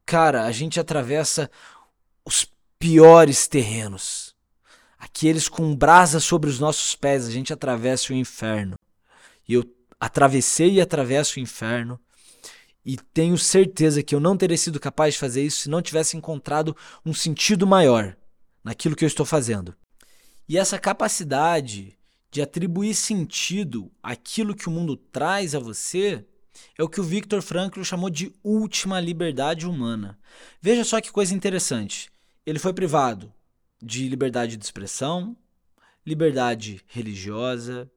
cara, 0.03 0.45
a 0.45 0.51
gente 0.51 0.79
atravessa 0.79 1.47
os 2.25 2.54
piores 2.85 3.47
terrenos. 3.47 4.35
Aqueles 4.99 5.49
com 5.49 5.75
brasa 5.75 6.19
sobre 6.19 6.51
os 6.51 6.59
nossos 6.59 6.95
pés, 6.95 7.25
a 7.25 7.31
gente 7.31 7.51
atravessa 7.51 8.13
o 8.13 8.15
inferno. 8.15 8.77
E 9.49 9.55
eu 9.55 9.63
atravessei 9.99 10.73
e 10.73 10.81
atravesso 10.81 11.39
o 11.39 11.41
inferno. 11.41 11.99
E 12.85 12.95
tenho 12.95 13.39
certeza 13.39 14.03
que 14.03 14.13
eu 14.13 14.19
não 14.19 14.37
teria 14.37 14.55
sido 14.55 14.79
capaz 14.79 15.15
de 15.15 15.19
fazer 15.19 15.43
isso 15.43 15.61
se 15.61 15.69
não 15.69 15.81
tivesse 15.81 16.15
encontrado 16.15 16.77
um 17.03 17.11
sentido 17.11 17.65
maior 17.65 18.15
naquilo 18.63 18.95
que 18.95 19.03
eu 19.03 19.07
estou 19.07 19.25
fazendo. 19.25 19.75
E 20.47 20.55
essa 20.55 20.77
capacidade 20.77 21.97
de 22.29 22.39
atribuir 22.39 22.93
sentido 22.93 23.91
àquilo 24.03 24.53
que 24.53 24.69
o 24.69 24.71
mundo 24.71 24.95
traz 24.95 25.55
a 25.55 25.59
você 25.59 26.23
é 26.77 26.83
o 26.83 26.89
que 26.89 27.01
o 27.01 27.03
Viktor 27.03 27.41
Frankl 27.41 27.81
chamou 27.81 28.11
de 28.11 28.31
última 28.43 28.99
liberdade 28.99 29.65
humana. 29.65 30.19
Veja 30.61 30.83
só 30.83 31.01
que 31.01 31.11
coisa 31.11 31.33
interessante 31.33 32.13
ele 32.45 32.59
foi 32.59 32.73
privado 32.73 33.33
de 33.81 34.07
liberdade 34.07 34.57
de 34.57 34.63
expressão, 34.63 35.35
liberdade 36.05 36.81
religiosa, 36.87 37.89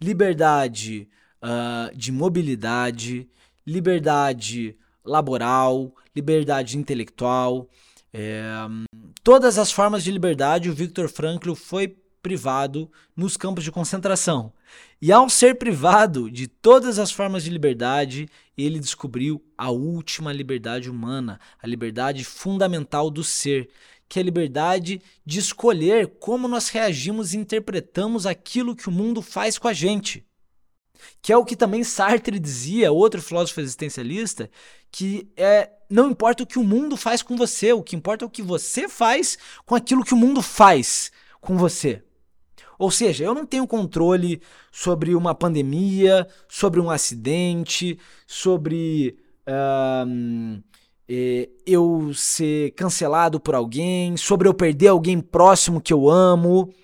liberdade 0.00 1.08
uh, 1.42 1.96
de 1.96 2.10
mobilidade, 2.10 3.28
liberdade 3.66 4.76
laboral, 5.04 5.94
liberdade 6.14 6.76
intelectual. 6.76 7.68
É, 8.12 8.42
todas 9.22 9.58
as 9.58 9.72
formas 9.72 10.04
de 10.04 10.10
liberdade 10.10 10.68
o 10.68 10.74
Viktor 10.74 11.08
Frankl 11.08 11.54
foi 11.54 11.96
privado 12.22 12.90
nos 13.16 13.36
campos 13.36 13.64
de 13.64 13.72
concentração. 13.72 14.52
E 15.00 15.10
ao 15.10 15.28
ser 15.28 15.56
privado 15.56 16.30
de 16.30 16.46
todas 16.46 16.98
as 16.98 17.10
formas 17.10 17.42
de 17.42 17.50
liberdade, 17.50 18.28
ele 18.56 18.78
descobriu 18.78 19.44
a 19.58 19.70
última 19.70 20.32
liberdade 20.32 20.88
humana, 20.88 21.40
a 21.60 21.66
liberdade 21.66 22.24
fundamental 22.24 23.10
do 23.10 23.24
ser, 23.24 23.68
que 24.08 24.18
é 24.18 24.22
a 24.22 24.24
liberdade 24.24 25.02
de 25.26 25.38
escolher 25.38 26.06
como 26.20 26.46
nós 26.46 26.68
reagimos 26.68 27.34
e 27.34 27.38
interpretamos 27.38 28.26
aquilo 28.26 28.76
que 28.76 28.88
o 28.88 28.92
mundo 28.92 29.20
faz 29.20 29.58
com 29.58 29.68
a 29.68 29.72
gente. 29.72 30.24
Que 31.20 31.32
é 31.32 31.36
o 31.36 31.44
que 31.44 31.56
também 31.56 31.82
Sartre 31.82 32.38
dizia, 32.38 32.92
outro 32.92 33.20
filósofo 33.20 33.60
existencialista, 33.60 34.48
que 34.90 35.28
é 35.36 35.70
não 35.90 36.10
importa 36.10 36.42
o 36.42 36.46
que 36.46 36.58
o 36.58 36.64
mundo 36.64 36.96
faz 36.96 37.22
com 37.22 37.36
você, 37.36 37.72
o 37.72 37.82
que 37.82 37.94
importa 37.94 38.24
é 38.24 38.26
o 38.26 38.30
que 38.30 38.40
você 38.40 38.88
faz 38.88 39.36
com 39.66 39.74
aquilo 39.74 40.04
que 40.04 40.14
o 40.14 40.16
mundo 40.16 40.40
faz 40.40 41.12
com 41.38 41.58
você. 41.58 42.02
Ou 42.82 42.90
seja, 42.90 43.22
eu 43.22 43.32
não 43.32 43.46
tenho 43.46 43.64
controle 43.64 44.42
sobre 44.72 45.14
uma 45.14 45.36
pandemia, 45.36 46.26
sobre 46.48 46.80
um 46.80 46.90
acidente, 46.90 47.96
sobre 48.26 49.16
uh, 49.46 50.60
é, 51.08 51.48
eu 51.64 52.12
ser 52.12 52.72
cancelado 52.72 53.38
por 53.38 53.54
alguém, 53.54 54.16
sobre 54.16 54.48
eu 54.48 54.52
perder 54.52 54.88
alguém 54.88 55.20
próximo 55.20 55.80
que 55.80 55.92
eu 55.92 56.10
amo. 56.10 56.74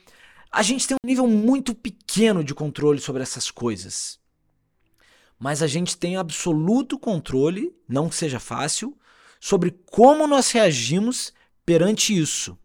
A 0.53 0.63
gente 0.63 0.87
tem 0.87 0.97
um 1.03 1.05
nível 1.05 1.27
muito 1.27 1.75
pequeno 1.75 2.45
de 2.45 2.55
controle 2.55 3.01
sobre 3.01 3.25
essas 3.25 3.51
coisas. 3.51 4.21
Mas 5.37 5.65
a 5.65 5.67
gente 5.67 5.97
tem 5.97 6.17
absoluto 6.17 6.97
controle, 6.97 7.75
não 7.89 8.09
que 8.09 8.15
seja 8.15 8.39
fácil, 8.39 8.97
sobre 9.41 9.77
como 9.91 10.29
nós 10.29 10.53
reagimos 10.53 11.33
perante 11.67 12.17
isso, 12.17 12.57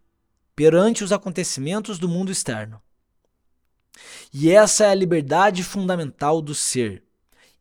perante 0.56 1.04
os 1.04 1.12
acontecimentos 1.12 1.98
do 1.98 2.08
mundo 2.08 2.32
externo. 2.32 2.83
E 4.34 4.50
essa 4.50 4.86
é 4.86 4.90
a 4.90 4.96
liberdade 4.96 5.64
fundamental 5.64 6.42
do 6.42 6.56
ser. 6.56 7.04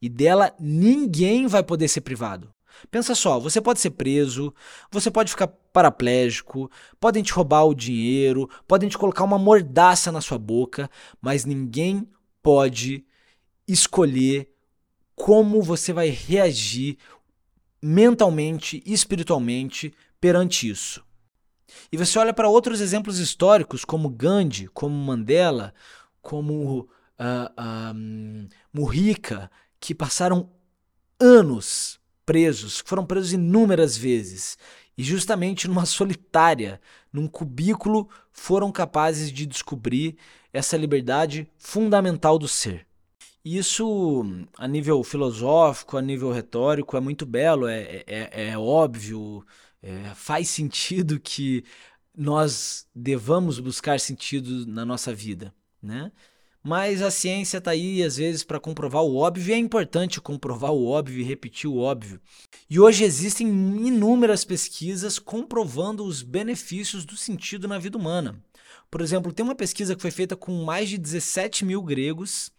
E 0.00 0.08
dela 0.08 0.54
ninguém 0.58 1.46
vai 1.46 1.62
poder 1.62 1.88
ser 1.88 2.00
privado. 2.00 2.52
Pensa 2.90 3.14
só, 3.14 3.38
você 3.38 3.60
pode 3.60 3.80
ser 3.80 3.90
preso, 3.90 4.52
você 4.90 5.10
pode 5.10 5.30
ficar 5.30 5.46
paraplégico, 5.46 6.70
podem 6.98 7.22
te 7.22 7.32
roubar 7.32 7.64
o 7.64 7.74
dinheiro, 7.74 8.50
podem 8.66 8.88
te 8.88 8.98
colocar 8.98 9.24
uma 9.24 9.38
mordaça 9.38 10.10
na 10.10 10.20
sua 10.20 10.38
boca, 10.38 10.90
mas 11.20 11.44
ninguém 11.44 12.08
pode 12.42 13.04
escolher 13.68 14.50
como 15.14 15.62
você 15.62 15.92
vai 15.92 16.08
reagir 16.08 16.98
mentalmente 17.80 18.82
e 18.84 18.92
espiritualmente 18.92 19.94
perante 20.20 20.68
isso. 20.68 21.04
E 21.90 21.96
você 21.96 22.18
olha 22.18 22.34
para 22.34 22.48
outros 22.48 22.80
exemplos 22.80 23.18
históricos, 23.18 23.84
como 23.84 24.10
Gandhi, 24.10 24.68
como 24.68 24.94
Mandela, 24.94 25.72
como 26.22 26.80
uh, 26.80 26.86
uh, 27.18 28.48
Mujica, 28.72 29.50
que 29.78 29.94
passaram 29.94 30.48
anos 31.20 32.00
presos, 32.24 32.82
foram 32.86 33.04
presos 33.04 33.32
inúmeras 33.32 33.96
vezes, 33.96 34.56
e 34.96 35.02
justamente 35.02 35.68
numa 35.68 35.84
solitária, 35.84 36.80
num 37.12 37.26
cubículo, 37.26 38.08
foram 38.30 38.70
capazes 38.70 39.30
de 39.32 39.44
descobrir 39.44 40.16
essa 40.52 40.76
liberdade 40.76 41.48
fundamental 41.58 42.38
do 42.38 42.48
ser. 42.48 42.86
Isso, 43.44 44.24
a 44.56 44.68
nível 44.68 45.02
filosófico, 45.02 45.96
a 45.96 46.02
nível 46.02 46.30
retórico, 46.30 46.96
é 46.96 47.00
muito 47.00 47.26
belo, 47.26 47.66
é, 47.66 48.04
é, 48.06 48.50
é 48.50 48.58
óbvio, 48.58 49.44
é, 49.82 50.12
faz 50.14 50.48
sentido 50.48 51.18
que 51.18 51.64
nós 52.16 52.86
devamos 52.94 53.58
buscar 53.58 53.98
sentido 53.98 54.64
na 54.66 54.84
nossa 54.84 55.12
vida, 55.12 55.52
né? 55.82 56.12
Mas 56.62 57.02
a 57.02 57.10
ciência 57.10 57.58
está 57.58 57.72
aí, 57.72 58.04
às 58.04 58.16
vezes, 58.16 58.44
para 58.44 58.60
comprovar 58.60 59.02
o 59.02 59.16
óbvio, 59.16 59.50
e 59.50 59.52
é 59.52 59.58
importante 59.58 60.20
comprovar 60.20 60.70
o 60.70 60.86
óbvio 60.86 61.20
e 61.20 61.24
repetir 61.24 61.68
o 61.68 61.78
óbvio. 61.78 62.20
E 62.70 62.78
hoje 62.78 63.02
existem 63.02 63.48
inúmeras 63.48 64.44
pesquisas 64.44 65.18
comprovando 65.18 66.04
os 66.04 66.22
benefícios 66.22 67.04
do 67.04 67.16
sentido 67.16 67.66
na 67.66 67.78
vida 67.78 67.98
humana. 67.98 68.40
Por 68.88 69.00
exemplo, 69.00 69.32
tem 69.32 69.42
uma 69.42 69.56
pesquisa 69.56 69.96
que 69.96 70.02
foi 70.02 70.12
feita 70.12 70.36
com 70.36 70.64
mais 70.64 70.88
de 70.88 70.98
17 70.98 71.64
mil 71.64 71.82
gregos 71.82 72.52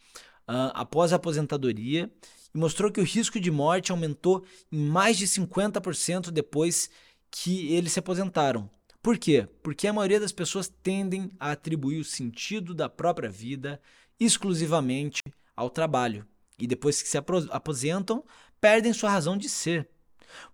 uh, 0.49 0.73
após 0.73 1.13
a 1.13 1.15
aposentadoria 1.15 2.11
e 2.53 2.57
mostrou 2.57 2.91
que 2.91 2.99
o 2.99 3.05
risco 3.05 3.39
de 3.39 3.51
morte 3.51 3.91
aumentou 3.91 4.43
em 4.71 4.79
mais 4.79 5.17
de 5.17 5.27
50% 5.27 6.29
depois 6.29 6.89
que 7.31 7.73
eles 7.73 7.93
se 7.93 7.99
aposentaram. 7.99 8.69
Por 9.03 9.17
quê? 9.17 9.45
Porque 9.61 9.85
a 9.85 9.91
maioria 9.91 10.17
das 10.17 10.31
pessoas 10.31 10.71
tendem 10.81 11.29
a 11.37 11.51
atribuir 11.51 11.99
o 11.99 12.05
sentido 12.05 12.73
da 12.73 12.87
própria 12.87 13.29
vida 13.29 13.81
exclusivamente 14.17 15.21
ao 15.53 15.69
trabalho. 15.69 16.25
E 16.57 16.65
depois 16.65 17.01
que 17.01 17.09
se 17.09 17.17
aposentam, 17.17 18.23
perdem 18.61 18.93
sua 18.93 19.09
razão 19.09 19.37
de 19.37 19.49
ser. 19.49 19.89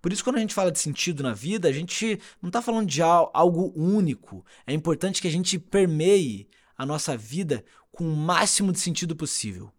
Por 0.02 0.12
isso, 0.12 0.24
quando 0.24 0.38
a 0.38 0.40
gente 0.40 0.56
fala 0.56 0.72
de 0.72 0.80
sentido 0.80 1.22
na 1.22 1.32
vida, 1.32 1.70
a 1.70 1.72
gente 1.72 2.20
não 2.42 2.50
está 2.50 2.60
falando 2.60 2.88
de 2.88 3.04
algo 3.04 3.72
único. 3.76 4.44
É 4.66 4.74
importante 4.74 5.22
que 5.22 5.28
a 5.28 5.32
gente 5.32 5.60
permeie 5.60 6.50
a 6.76 6.88
nossa 6.88 7.16
vida 7.16 7.64
com 7.92 8.04
o 8.04 8.18
máximo 8.18 8.72
de 8.72 8.80
sentido 8.80 9.16
possível, 9.16 9.72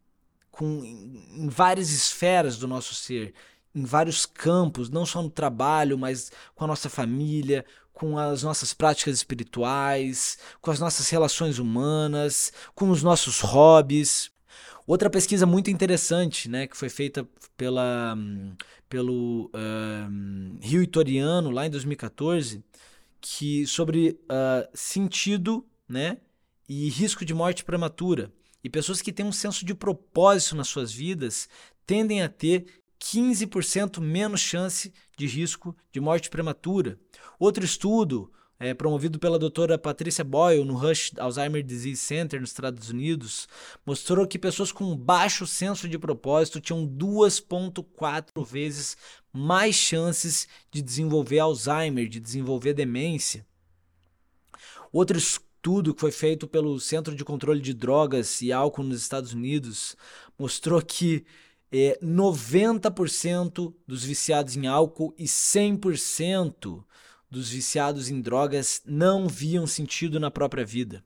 com 0.49 0.85
em 0.85 1.49
várias 1.49 1.91
esferas 1.91 2.57
do 2.57 2.69
nosso 2.69 2.95
ser, 2.95 3.35
em 3.75 3.85
vários 3.85 4.27
campos, 4.27 4.91
não 4.91 5.07
só 5.07 5.23
no 5.23 5.31
trabalho, 5.31 5.97
mas 5.97 6.31
com 6.55 6.65
a 6.65 6.67
nossa 6.67 6.89
família, 6.89 7.65
com 7.93 8.19
as 8.19 8.43
nossas 8.43 8.73
práticas 8.73 9.17
espirituais, 9.17 10.39
com 10.61 10.71
as 10.71 10.81
nossas 10.81 11.09
relações 11.11 11.59
humanas, 11.59 12.53
com 12.75 12.91
os 12.91 13.03
nossos 13.03 13.41
hobbies. 13.41 14.31
Outra 14.87 15.11
pesquisa 15.11 15.47
muito 15.47 15.71
interessante, 15.71 16.49
né, 16.49 16.67
que 16.67 16.77
foi 16.77 16.89
feita 16.89 17.29
pela, 17.57 18.17
pelo 18.89 19.51
uh, 19.55 20.59
Rio 20.61 20.83
Itoriano 20.83 21.51
lá 21.51 21.67
em 21.67 21.71
2014, 21.71 22.65
que 23.21 23.67
sobre 23.67 24.19
uh, 24.25 24.69
sentido, 24.73 25.65
né, 25.89 26.17
e 26.69 26.89
risco 26.89 27.25
de 27.25 27.35
morte 27.35 27.65
prematura. 27.65 28.33
E 28.65 28.71
pessoas 28.71 29.03
que 29.03 29.13
têm 29.13 29.27
um 29.27 29.33
senso 29.33 29.65
de 29.65 29.75
propósito 29.75 30.57
nas 30.57 30.69
suas 30.69 30.93
vidas 30.93 31.49
tendem 31.87 32.23
a 32.23 32.29
ter 32.29 32.67
15% 33.03 34.01
menos 34.01 34.41
chance 34.41 34.93
de 35.17 35.27
risco 35.27 35.77
de 35.91 36.01
morte 36.01 36.29
prematura. 36.31 36.99
Outro 37.39 37.65
estudo 37.65 38.31
é, 38.61 38.75
promovido 38.75 39.19
pela 39.19 39.39
doutora 39.39 39.79
Patricia 39.79 40.23
Boyle 40.23 40.65
no 40.65 40.75
Rush 40.75 41.13
Alzheimer 41.17 41.63
Disease 41.63 41.97
Center 41.97 42.39
nos 42.39 42.51
Estados 42.51 42.91
Unidos, 42.91 43.49
mostrou 43.87 44.27
que 44.27 44.39
pessoas 44.39 44.71
com 44.71 44.95
baixo 44.95 45.47
senso 45.47 45.89
de 45.89 45.99
propósito 45.99 46.61
tinham 46.61 46.87
2,4 46.87 48.45
vezes 48.45 48.99
mais 49.33 49.75
chances 49.75 50.47
de 50.71 50.83
desenvolver 50.83 51.39
Alzheimer, 51.39 52.07
de 52.07 52.21
desenvolver 52.21 52.75
demência. 52.75 53.47
Outro 54.93 55.17
estudo 55.17 55.95
que 55.95 56.01
foi 56.01 56.13
feito 56.13 56.47
pelo 56.47 56.79
Centro 56.79 57.15
de 57.15 57.25
Controle 57.25 57.63
de 57.63 57.73
Drogas 57.73 58.43
e 58.43 58.53
Álcool 58.53 58.83
nos 58.83 59.01
Estados 59.01 59.33
Unidos 59.33 59.97
mostrou 60.39 60.83
que 60.83 61.25
é, 61.73 61.99
90% 62.03 63.75
dos 63.87 64.05
viciados 64.05 64.57
em 64.57 64.67
álcool 64.67 65.15
e 65.17 65.25
100% 65.25 66.85
dos 67.31 67.51
viciados 67.51 68.09
em 68.09 68.21
drogas 68.21 68.83
não 68.85 69.29
viam 69.29 69.67
sentido 69.67 70.19
na 70.19 70.31
própria 70.31 70.65
vida. 70.65 71.05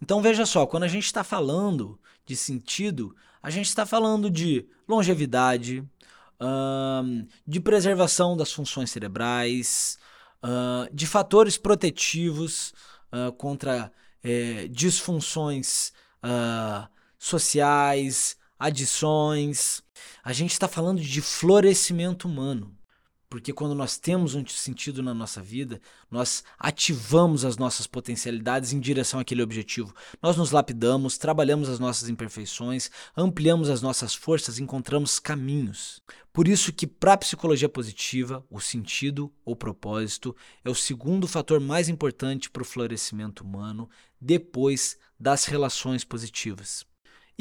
Então 0.00 0.20
veja 0.20 0.44
só, 0.44 0.66
quando 0.66 0.82
a 0.82 0.88
gente 0.88 1.04
está 1.06 1.22
falando 1.22 1.98
de 2.26 2.36
sentido, 2.36 3.14
a 3.42 3.50
gente 3.50 3.66
está 3.66 3.86
falando 3.86 4.30
de 4.30 4.66
longevidade, 4.86 5.84
de 7.46 7.60
preservação 7.60 8.36
das 8.36 8.52
funções 8.52 8.90
cerebrais, 8.90 9.98
uh, 10.42 10.92
de 10.92 11.06
fatores 11.06 11.56
protetivos 11.56 12.74
uh, 13.12 13.32
contra 13.32 13.92
é, 14.22 14.68
disfunções 14.68 15.92
sociais, 17.18 18.36
adições. 18.62 19.82
A 20.22 20.32
gente 20.32 20.52
está 20.52 20.68
falando 20.68 21.00
de 21.00 21.20
florescimento 21.20 22.28
humano. 22.28 22.76
Porque 23.28 23.50
quando 23.50 23.74
nós 23.74 23.96
temos 23.96 24.34
um 24.34 24.46
sentido 24.46 25.02
na 25.02 25.14
nossa 25.14 25.40
vida, 25.40 25.80
nós 26.10 26.44
ativamos 26.58 27.46
as 27.46 27.56
nossas 27.56 27.86
potencialidades 27.86 28.74
em 28.74 28.78
direção 28.78 29.18
àquele 29.18 29.42
objetivo. 29.42 29.94
Nós 30.20 30.36
nos 30.36 30.50
lapidamos, 30.50 31.16
trabalhamos 31.16 31.70
as 31.70 31.78
nossas 31.78 32.10
imperfeições, 32.10 32.90
ampliamos 33.16 33.70
as 33.70 33.80
nossas 33.80 34.14
forças, 34.14 34.58
encontramos 34.58 35.18
caminhos. 35.18 36.02
Por 36.30 36.46
isso 36.46 36.74
que 36.74 36.86
para 36.86 37.14
a 37.14 37.18
psicologia 37.18 37.70
positiva, 37.70 38.44
o 38.50 38.60
sentido 38.60 39.32
ou 39.46 39.56
propósito 39.56 40.36
é 40.62 40.68
o 40.68 40.74
segundo 40.74 41.26
fator 41.26 41.58
mais 41.58 41.88
importante 41.88 42.50
para 42.50 42.62
o 42.62 42.66
florescimento 42.66 43.42
humano, 43.42 43.88
depois 44.20 44.98
das 45.18 45.46
relações 45.46 46.04
positivas. 46.04 46.91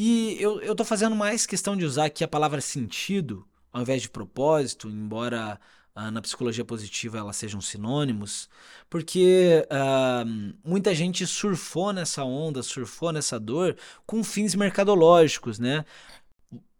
E 0.03 0.35
eu 0.39 0.71
estou 0.71 0.83
fazendo 0.83 1.15
mais 1.15 1.45
questão 1.45 1.77
de 1.77 1.85
usar 1.85 2.05
aqui 2.05 2.23
a 2.23 2.27
palavra 2.27 2.59
sentido 2.59 3.47
ao 3.71 3.83
invés 3.83 4.01
de 4.01 4.09
propósito, 4.09 4.89
embora 4.89 5.61
uh, 5.95 6.09
na 6.09 6.19
psicologia 6.23 6.65
positiva 6.65 7.19
elas 7.19 7.35
sejam 7.35 7.61
sinônimos, 7.61 8.49
porque 8.89 9.63
uh, 9.69 10.57
muita 10.67 10.95
gente 10.95 11.27
surfou 11.27 11.93
nessa 11.93 12.23
onda, 12.23 12.63
surfou 12.63 13.11
nessa 13.11 13.39
dor 13.39 13.77
com 14.03 14.23
fins 14.23 14.55
mercadológicos, 14.55 15.59
né? 15.59 15.85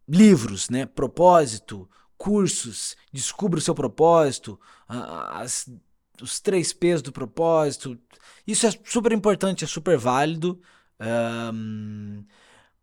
Livros, 0.09 0.67
né? 0.71 0.87
Propósito, 0.87 1.87
cursos, 2.17 2.97
descubra 3.13 3.59
o 3.59 3.61
seu 3.61 3.75
propósito, 3.75 4.59
as, 4.87 5.69
os 6.19 6.39
três 6.39 6.73
P's 6.73 7.03
do 7.03 7.11
propósito. 7.11 7.95
Isso 8.47 8.65
é 8.65 8.71
super 8.83 9.11
importante, 9.11 9.63
é 9.63 9.67
super 9.67 9.95
válido. 9.95 10.59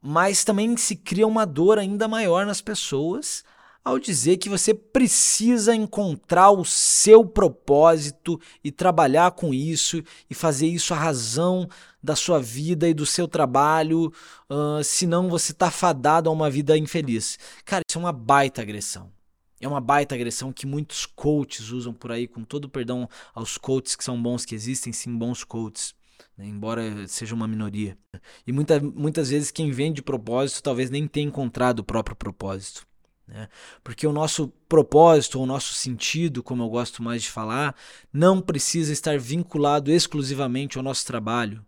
Mas 0.01 0.45
também 0.45 0.77
se 0.77 0.97
cria 0.97 1.27
uma 1.27 1.45
dor 1.45 1.79
ainda 1.79 2.07
maior 2.07 2.47
nas 2.47 2.61
pessoas 2.61 3.45
ao 3.89 3.99
dizer 3.99 4.37
que 4.37 4.51
você 4.51 4.75
precisa 4.75 5.75
encontrar 5.75 6.51
o 6.51 6.63
seu 6.63 7.25
propósito 7.25 8.39
e 8.63 8.71
trabalhar 8.71 9.31
com 9.31 9.55
isso 9.55 10.03
e 10.29 10.35
fazer 10.35 10.67
isso 10.67 10.93
a 10.93 10.97
razão 10.99 11.67
da 12.03 12.15
sua 12.15 12.39
vida 12.39 12.87
e 12.87 12.93
do 12.93 13.07
seu 13.07 13.27
trabalho, 13.27 14.13
uh, 14.51 14.85
senão 14.85 15.31
você 15.31 15.53
está 15.53 15.71
fadado 15.71 16.29
a 16.29 16.33
uma 16.33 16.51
vida 16.51 16.77
infeliz. 16.77 17.39
Cara, 17.65 17.83
isso 17.89 17.99
é 17.99 18.01
uma 18.01 18.13
baita 18.13 18.61
agressão. 18.61 19.11
É 19.59 19.67
uma 19.67 19.81
baita 19.81 20.15
agressão 20.15 20.53
que 20.53 20.67
muitos 20.67 21.07
coaches 21.07 21.71
usam 21.71 21.93
por 21.95 22.13
aí, 22.13 22.29
com 22.29 22.45
todo 22.45 22.69
perdão 22.69 23.09
aos 23.35 23.57
coaches 23.57 23.97
que 23.97 24.05
são 24.05 24.21
bons, 24.23 24.45
que 24.45 24.55
existem 24.55 24.93
sim 24.93 25.17
bons 25.17 25.43
coaches. 25.43 25.95
Né, 26.37 26.47
embora 26.47 27.09
seja 27.09 27.35
uma 27.35 27.49
minoria. 27.49 27.97
E 28.46 28.52
muita, 28.52 28.81
muitas 28.81 29.31
vezes 29.31 29.50
quem 29.50 29.70
vende 29.70 30.02
propósito 30.02 30.62
talvez 30.62 30.90
nem 30.90 31.07
tenha 31.07 31.26
encontrado 31.26 31.81
o 31.81 31.85
próprio 31.85 32.16
propósito. 32.16 32.87
Né? 33.26 33.48
Porque 33.85 34.07
o 34.07 34.12
nosso 34.12 34.48
propósito, 34.68 35.40
o 35.40 35.46
nosso 35.46 35.74
sentido, 35.74 36.42
como 36.42 36.62
eu 36.62 36.68
gosto 36.68 37.02
mais 37.02 37.22
de 37.22 37.31
falar, 37.31 37.74
não 38.12 38.40
precisa 38.40 38.92
estar 38.92 39.18
vinculado 39.18 39.92
exclusivamente 39.92 40.78
ao 40.78 40.85
nosso 40.85 41.07
trabalho. 41.07 41.64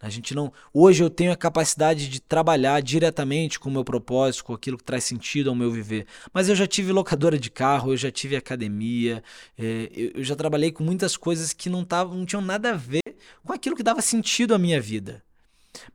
A 0.00 0.08
gente 0.08 0.32
não. 0.32 0.52
Hoje 0.72 1.02
eu 1.02 1.10
tenho 1.10 1.32
a 1.32 1.36
capacidade 1.36 2.08
de 2.08 2.20
trabalhar 2.20 2.80
diretamente 2.80 3.58
com 3.58 3.68
o 3.68 3.72
meu 3.72 3.82
propósito, 3.82 4.44
com 4.44 4.54
aquilo 4.54 4.78
que 4.78 4.84
traz 4.84 5.02
sentido 5.02 5.50
ao 5.50 5.56
meu 5.56 5.72
viver. 5.72 6.06
Mas 6.32 6.48
eu 6.48 6.54
já 6.54 6.68
tive 6.68 6.92
locadora 6.92 7.36
de 7.36 7.50
carro, 7.50 7.92
eu 7.92 7.96
já 7.96 8.10
tive 8.10 8.36
academia, 8.36 9.24
é, 9.58 9.90
eu 10.14 10.22
já 10.22 10.36
trabalhei 10.36 10.70
com 10.70 10.84
muitas 10.84 11.16
coisas 11.16 11.52
que 11.52 11.68
não, 11.68 11.84
tavam, 11.84 12.16
não 12.16 12.24
tinham 12.24 12.42
nada 12.42 12.70
a 12.70 12.76
ver 12.76 13.02
com 13.44 13.52
aquilo 13.52 13.74
que 13.74 13.82
dava 13.82 14.00
sentido 14.00 14.54
à 14.54 14.58
minha 14.58 14.80
vida. 14.80 15.24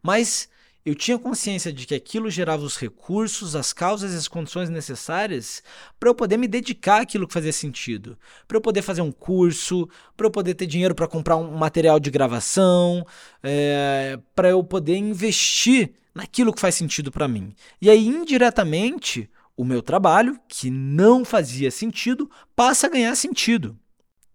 Mas 0.01 0.49
eu 0.85 0.93
tinha 0.93 1.17
consciência 1.17 1.71
de 1.71 1.85
que 1.85 1.95
aquilo 1.95 2.29
gerava 2.29 2.63
os 2.63 2.77
recursos, 2.77 3.55
as 3.55 3.71
causas 3.71 4.13
e 4.13 4.17
as 4.17 4.27
condições 4.27 4.69
necessárias 4.69 5.63
para 5.97 6.09
eu 6.09 6.15
poder 6.15 6.35
me 6.35 6.47
dedicar 6.47 7.01
àquilo 7.01 7.25
que 7.25 7.33
fazia 7.33 7.53
sentido, 7.53 8.17
para 8.45 8.57
eu 8.57 8.61
poder 8.61 8.81
fazer 8.81 9.01
um 9.01 9.11
curso, 9.11 9.87
para 10.17 10.27
eu 10.27 10.31
poder 10.31 10.55
ter 10.55 10.65
dinheiro 10.65 10.93
para 10.93 11.07
comprar 11.07 11.37
um 11.37 11.55
material 11.55 12.01
de 12.01 12.11
gravação, 12.11 13.05
é, 13.41 14.19
para 14.35 14.49
eu 14.49 14.61
poder 14.61 14.97
investir 14.97 15.93
naquilo 16.13 16.53
que 16.53 16.59
faz 16.59 16.75
sentido 16.75 17.11
para 17.11 17.29
mim. 17.29 17.55
E 17.81 17.89
aí, 17.89 18.05
indiretamente, 18.05 19.29
o 19.55 19.63
meu 19.63 19.81
trabalho, 19.81 20.37
que 20.49 20.69
não 20.69 21.23
fazia 21.23 21.71
sentido, 21.71 22.29
passa 22.55 22.87
a 22.87 22.89
ganhar 22.89 23.15
sentido. 23.15 23.77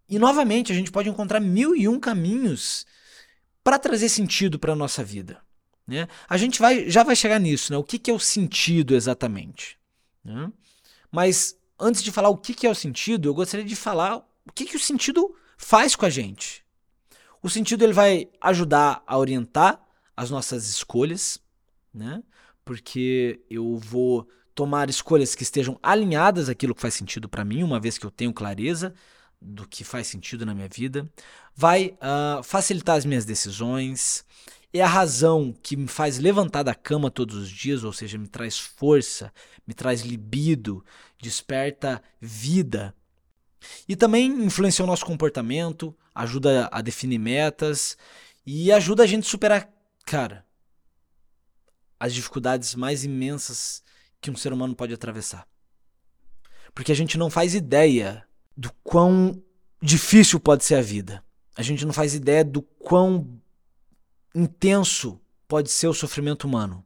E 0.08 0.18
novamente, 0.18 0.72
a 0.72 0.74
gente 0.74 0.90
pode 0.90 1.10
encontrar 1.10 1.40
mil 1.40 1.76
e 1.76 1.86
um 1.86 2.00
caminhos 2.00 2.86
para 3.68 3.78
trazer 3.78 4.08
sentido 4.08 4.58
para 4.58 4.72
a 4.72 4.74
nossa 4.74 5.04
vida. 5.04 5.42
Né? 5.86 6.08
A 6.26 6.38
gente 6.38 6.58
vai, 6.58 6.88
já 6.88 7.02
vai 7.02 7.14
chegar 7.14 7.38
nisso, 7.38 7.70
né? 7.70 7.76
o 7.76 7.84
que, 7.84 7.98
que 7.98 8.10
é 8.10 8.14
o 8.14 8.18
sentido 8.18 8.94
exatamente. 8.94 9.78
Né? 10.24 10.50
Mas 11.12 11.54
antes 11.78 12.02
de 12.02 12.10
falar 12.10 12.30
o 12.30 12.38
que, 12.38 12.54
que 12.54 12.66
é 12.66 12.70
o 12.70 12.74
sentido, 12.74 13.28
eu 13.28 13.34
gostaria 13.34 13.66
de 13.66 13.76
falar 13.76 14.16
o 14.16 14.52
que, 14.54 14.64
que 14.64 14.76
o 14.76 14.80
sentido 14.80 15.36
faz 15.58 15.94
com 15.94 16.06
a 16.06 16.08
gente. 16.08 16.64
O 17.42 17.50
sentido 17.50 17.84
ele 17.84 17.92
vai 17.92 18.30
ajudar 18.40 19.02
a 19.06 19.18
orientar 19.18 19.78
as 20.16 20.30
nossas 20.30 20.66
escolhas, 20.66 21.38
né? 21.92 22.22
porque 22.64 23.38
eu 23.50 23.76
vou 23.76 24.26
tomar 24.54 24.88
escolhas 24.88 25.34
que 25.34 25.42
estejam 25.42 25.78
alinhadas 25.82 26.48
àquilo 26.48 26.74
que 26.74 26.80
faz 26.80 26.94
sentido 26.94 27.28
para 27.28 27.44
mim, 27.44 27.62
uma 27.62 27.78
vez 27.78 27.98
que 27.98 28.06
eu 28.06 28.10
tenho 28.10 28.32
clareza 28.32 28.94
do 29.40 29.66
que 29.66 29.84
faz 29.84 30.06
sentido 30.06 30.44
na 30.44 30.54
minha 30.54 30.68
vida, 30.68 31.08
vai 31.54 31.96
uh, 31.98 32.42
facilitar 32.42 32.96
as 32.96 33.04
minhas 33.04 33.24
decisões, 33.24 34.24
é 34.72 34.82
a 34.82 34.86
razão 34.86 35.54
que 35.62 35.76
me 35.76 35.88
faz 35.88 36.18
levantar 36.18 36.62
da 36.62 36.74
cama 36.74 37.10
todos 37.10 37.36
os 37.36 37.48
dias, 37.48 37.84
ou 37.84 37.92
seja, 37.92 38.18
me 38.18 38.28
traz 38.28 38.58
força, 38.58 39.32
me 39.66 39.72
traz 39.72 40.02
libido, 40.02 40.84
desperta 41.20 42.02
vida. 42.20 42.94
E 43.88 43.96
também 43.96 44.26
influencia 44.44 44.84
o 44.84 44.86
nosso 44.86 45.06
comportamento, 45.06 45.96
ajuda 46.14 46.68
a 46.70 46.80
definir 46.80 47.18
metas 47.18 47.96
e 48.44 48.70
ajuda 48.70 49.02
a 49.02 49.06
gente 49.06 49.26
a 49.26 49.30
superar, 49.30 49.72
cara, 50.04 50.44
as 51.98 52.12
dificuldades 52.12 52.74
mais 52.74 53.04
imensas 53.04 53.82
que 54.20 54.30
um 54.30 54.36
ser 54.36 54.52
humano 54.52 54.74
pode 54.74 54.92
atravessar. 54.92 55.46
Porque 56.74 56.92
a 56.92 56.94
gente 56.94 57.16
não 57.16 57.30
faz 57.30 57.54
ideia 57.54 58.27
do 58.58 58.72
quão 58.82 59.40
difícil 59.80 60.40
pode 60.40 60.64
ser 60.64 60.74
a 60.74 60.82
vida. 60.82 61.24
A 61.56 61.62
gente 61.62 61.86
não 61.86 61.92
faz 61.92 62.12
ideia 62.12 62.44
do 62.44 62.60
quão 62.60 63.40
intenso 64.34 65.20
pode 65.46 65.70
ser 65.70 65.86
o 65.86 65.94
sofrimento 65.94 66.44
humano. 66.44 66.84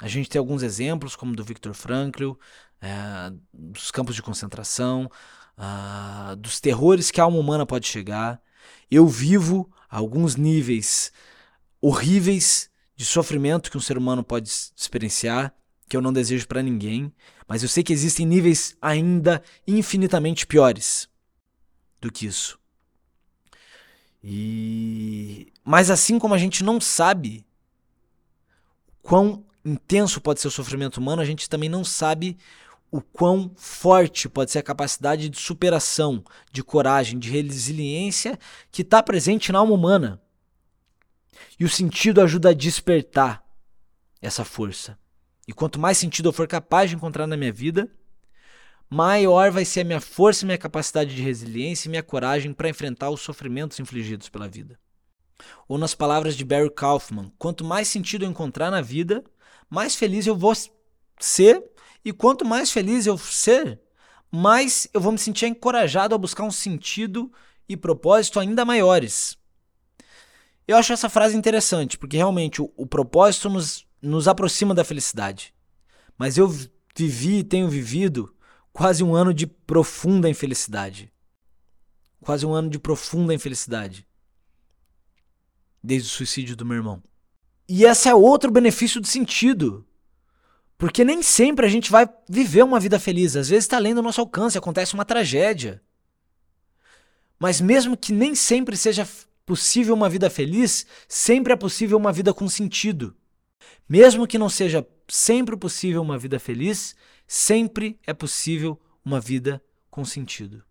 A 0.00 0.08
gente 0.08 0.28
tem 0.28 0.40
alguns 0.40 0.64
exemplos, 0.64 1.14
como 1.14 1.36
do 1.36 1.44
Viktor 1.44 1.72
Frankl, 1.74 2.32
é, 2.82 3.32
dos 3.54 3.92
campos 3.92 4.16
de 4.16 4.22
concentração, 4.22 5.08
uh, 5.56 6.34
dos 6.34 6.58
terrores 6.58 7.12
que 7.12 7.20
a 7.20 7.24
alma 7.24 7.38
humana 7.38 7.64
pode 7.64 7.86
chegar. 7.86 8.42
Eu 8.90 9.06
vivo 9.06 9.70
alguns 9.88 10.34
níveis 10.34 11.12
horríveis 11.80 12.68
de 12.96 13.06
sofrimento 13.06 13.70
que 13.70 13.78
um 13.78 13.80
ser 13.80 13.96
humano 13.96 14.24
pode 14.24 14.50
experienciar, 14.76 15.54
que 15.88 15.96
eu 15.96 16.02
não 16.02 16.12
desejo 16.12 16.46
para 16.48 16.62
ninguém, 16.62 17.12
mas 17.46 17.62
eu 17.62 17.68
sei 17.68 17.82
que 17.82 17.92
existem 17.92 18.26
níveis 18.26 18.76
ainda 18.80 19.42
infinitamente 19.66 20.46
piores 20.46 21.08
do 22.00 22.10
que 22.10 22.26
isso. 22.26 22.58
E 24.22 25.52
mas 25.64 25.90
assim 25.90 26.18
como 26.18 26.34
a 26.34 26.38
gente 26.38 26.64
não 26.64 26.80
sabe 26.80 27.46
quão 29.02 29.44
intenso 29.64 30.20
pode 30.20 30.40
ser 30.40 30.48
o 30.48 30.50
sofrimento 30.50 30.98
humano, 30.98 31.22
a 31.22 31.24
gente 31.24 31.48
também 31.48 31.68
não 31.68 31.84
sabe 31.84 32.36
o 32.90 33.00
quão 33.00 33.52
forte 33.56 34.28
pode 34.28 34.50
ser 34.50 34.60
a 34.60 34.62
capacidade 34.62 35.28
de 35.28 35.38
superação, 35.38 36.24
de 36.52 36.62
coragem, 36.62 37.18
de 37.18 37.30
resiliência 37.30 38.38
que 38.70 38.82
está 38.82 39.02
presente 39.02 39.52
na 39.52 39.58
alma 39.58 39.74
humana. 39.74 40.20
E 41.58 41.64
o 41.64 41.68
sentido 41.68 42.20
ajuda 42.20 42.50
a 42.50 42.54
despertar 42.54 43.44
essa 44.20 44.44
força. 44.44 44.98
E 45.46 45.52
quanto 45.52 45.78
mais 45.78 45.96
sentido 45.98 46.28
eu 46.28 46.32
for 46.32 46.48
capaz 46.48 46.90
de 46.90 46.96
encontrar 46.96 47.26
na 47.26 47.36
minha 47.36 47.52
vida, 47.52 47.90
maior 48.90 49.50
vai 49.50 49.64
ser 49.64 49.80
a 49.80 49.84
minha 49.84 50.00
força, 50.00 50.44
minha 50.44 50.58
capacidade 50.58 51.14
de 51.14 51.22
resiliência 51.22 51.88
e 51.88 51.90
minha 51.90 52.02
coragem 52.02 52.52
para 52.52 52.68
enfrentar 52.68 53.10
os 53.10 53.20
sofrimentos 53.20 53.78
infligidos 53.78 54.28
pela 54.28 54.48
vida. 54.48 54.78
Ou 55.68 55.78
nas 55.78 55.94
palavras 55.94 56.36
de 56.36 56.44
Barry 56.44 56.70
Kaufman, 56.70 57.30
quanto 57.38 57.64
mais 57.64 57.88
sentido 57.88 58.24
eu 58.24 58.30
encontrar 58.30 58.70
na 58.70 58.80
vida, 58.80 59.22
mais 59.68 59.94
feliz 59.94 60.26
eu 60.26 60.36
vou 60.36 60.54
ser, 61.18 61.62
e 62.04 62.12
quanto 62.12 62.44
mais 62.44 62.70
feliz 62.70 63.06
eu 63.06 63.18
ser, 63.18 63.80
mais 64.30 64.88
eu 64.92 65.00
vou 65.00 65.12
me 65.12 65.18
sentir 65.18 65.46
encorajado 65.46 66.14
a 66.14 66.18
buscar 66.18 66.44
um 66.44 66.50
sentido 66.50 67.32
e 67.68 67.76
propósito 67.76 68.40
ainda 68.40 68.64
maiores. 68.64 69.36
Eu 70.66 70.76
acho 70.76 70.92
essa 70.92 71.08
frase 71.08 71.36
interessante, 71.36 71.96
porque 71.96 72.16
realmente 72.16 72.60
o, 72.60 72.72
o 72.76 72.86
propósito 72.86 73.48
nos, 73.48 73.85
nos 74.06 74.28
aproxima 74.28 74.74
da 74.74 74.84
felicidade. 74.84 75.52
Mas 76.16 76.38
eu 76.38 76.48
vivi 76.96 77.38
e 77.38 77.44
tenho 77.44 77.68
vivido 77.68 78.34
quase 78.72 79.02
um 79.02 79.14
ano 79.14 79.34
de 79.34 79.46
profunda 79.46 80.28
infelicidade. 80.28 81.12
Quase 82.20 82.46
um 82.46 82.52
ano 82.52 82.70
de 82.70 82.78
profunda 82.78 83.34
infelicidade. 83.34 84.06
Desde 85.82 86.08
o 86.08 86.12
suicídio 86.12 86.56
do 86.56 86.64
meu 86.64 86.76
irmão. 86.76 87.02
E 87.68 87.84
esse 87.84 88.08
é 88.08 88.14
outro 88.14 88.50
benefício 88.50 89.00
do 89.00 89.06
sentido. 89.06 89.86
Porque 90.78 91.04
nem 91.04 91.22
sempre 91.22 91.66
a 91.66 91.68
gente 91.68 91.90
vai 91.90 92.08
viver 92.28 92.62
uma 92.62 92.80
vida 92.80 92.98
feliz. 92.98 93.36
Às 93.36 93.48
vezes 93.48 93.64
está 93.64 93.76
além 93.76 93.94
do 93.94 94.02
nosso 94.02 94.20
alcance, 94.20 94.58
acontece 94.58 94.94
uma 94.94 95.04
tragédia. 95.04 95.82
Mas 97.38 97.60
mesmo 97.60 97.96
que 97.96 98.12
nem 98.12 98.34
sempre 98.34 98.76
seja 98.76 99.06
possível 99.44 99.94
uma 99.94 100.08
vida 100.08 100.28
feliz, 100.28 100.86
sempre 101.08 101.52
é 101.52 101.56
possível 101.56 101.98
uma 101.98 102.12
vida 102.12 102.32
com 102.32 102.48
sentido. 102.48 103.14
Mesmo 103.88 104.26
que 104.26 104.38
não 104.38 104.48
seja 104.48 104.86
sempre 105.08 105.56
possível 105.56 106.02
uma 106.02 106.18
vida 106.18 106.38
feliz, 106.38 106.96
sempre 107.26 107.98
é 108.06 108.12
possível 108.12 108.80
uma 109.04 109.20
vida 109.20 109.62
com 109.90 110.04
sentido. 110.04 110.62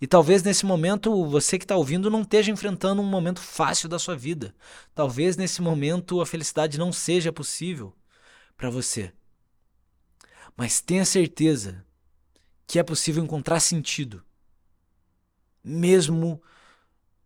E 0.00 0.06
talvez 0.06 0.42
nesse 0.42 0.66
momento 0.66 1.26
você 1.26 1.58
que 1.58 1.64
está 1.64 1.76
ouvindo 1.76 2.10
não 2.10 2.22
esteja 2.22 2.50
enfrentando 2.50 3.00
um 3.00 3.06
momento 3.06 3.40
fácil 3.40 3.88
da 3.88 3.98
sua 3.98 4.16
vida. 4.16 4.54
Talvez 4.94 5.36
nesse 5.36 5.62
momento 5.62 6.20
a 6.20 6.26
felicidade 6.26 6.78
não 6.78 6.92
seja 6.92 7.32
possível 7.32 7.94
para 8.56 8.68
você. 8.68 9.12
Mas 10.56 10.80
tenha 10.80 11.04
certeza 11.04 11.84
que 12.66 12.78
é 12.78 12.82
possível 12.82 13.22
encontrar 13.22 13.60
sentido, 13.60 14.22
mesmo 15.64 16.42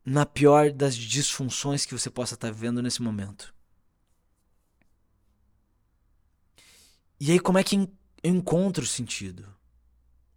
na 0.05 0.24
pior 0.24 0.70
das 0.70 0.94
disfunções 0.96 1.85
que 1.85 1.92
você 1.92 2.09
possa 2.09 2.35
estar 2.35 2.52
vivendo 2.52 2.83
nesse 2.83 3.02
momento. 3.02 3.56
E 7.18 7.33
aí, 7.33 7.40
como 7.40 7.59
é 7.59 7.64
que 7.64 7.76
eu 7.76 7.88
encontro 8.22 8.85
sentido 8.87 9.55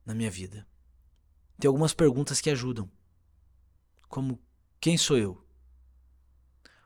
na 0.05 0.13
minha 0.13 0.31
vida? 0.31 0.67
Tem 1.59 1.67
algumas 1.67 1.93
perguntas 1.93 2.39
que 2.39 2.49
ajudam. 2.49 2.89
Como: 4.07 4.39
quem 4.79 4.97
sou 4.97 5.17
eu? 5.17 5.31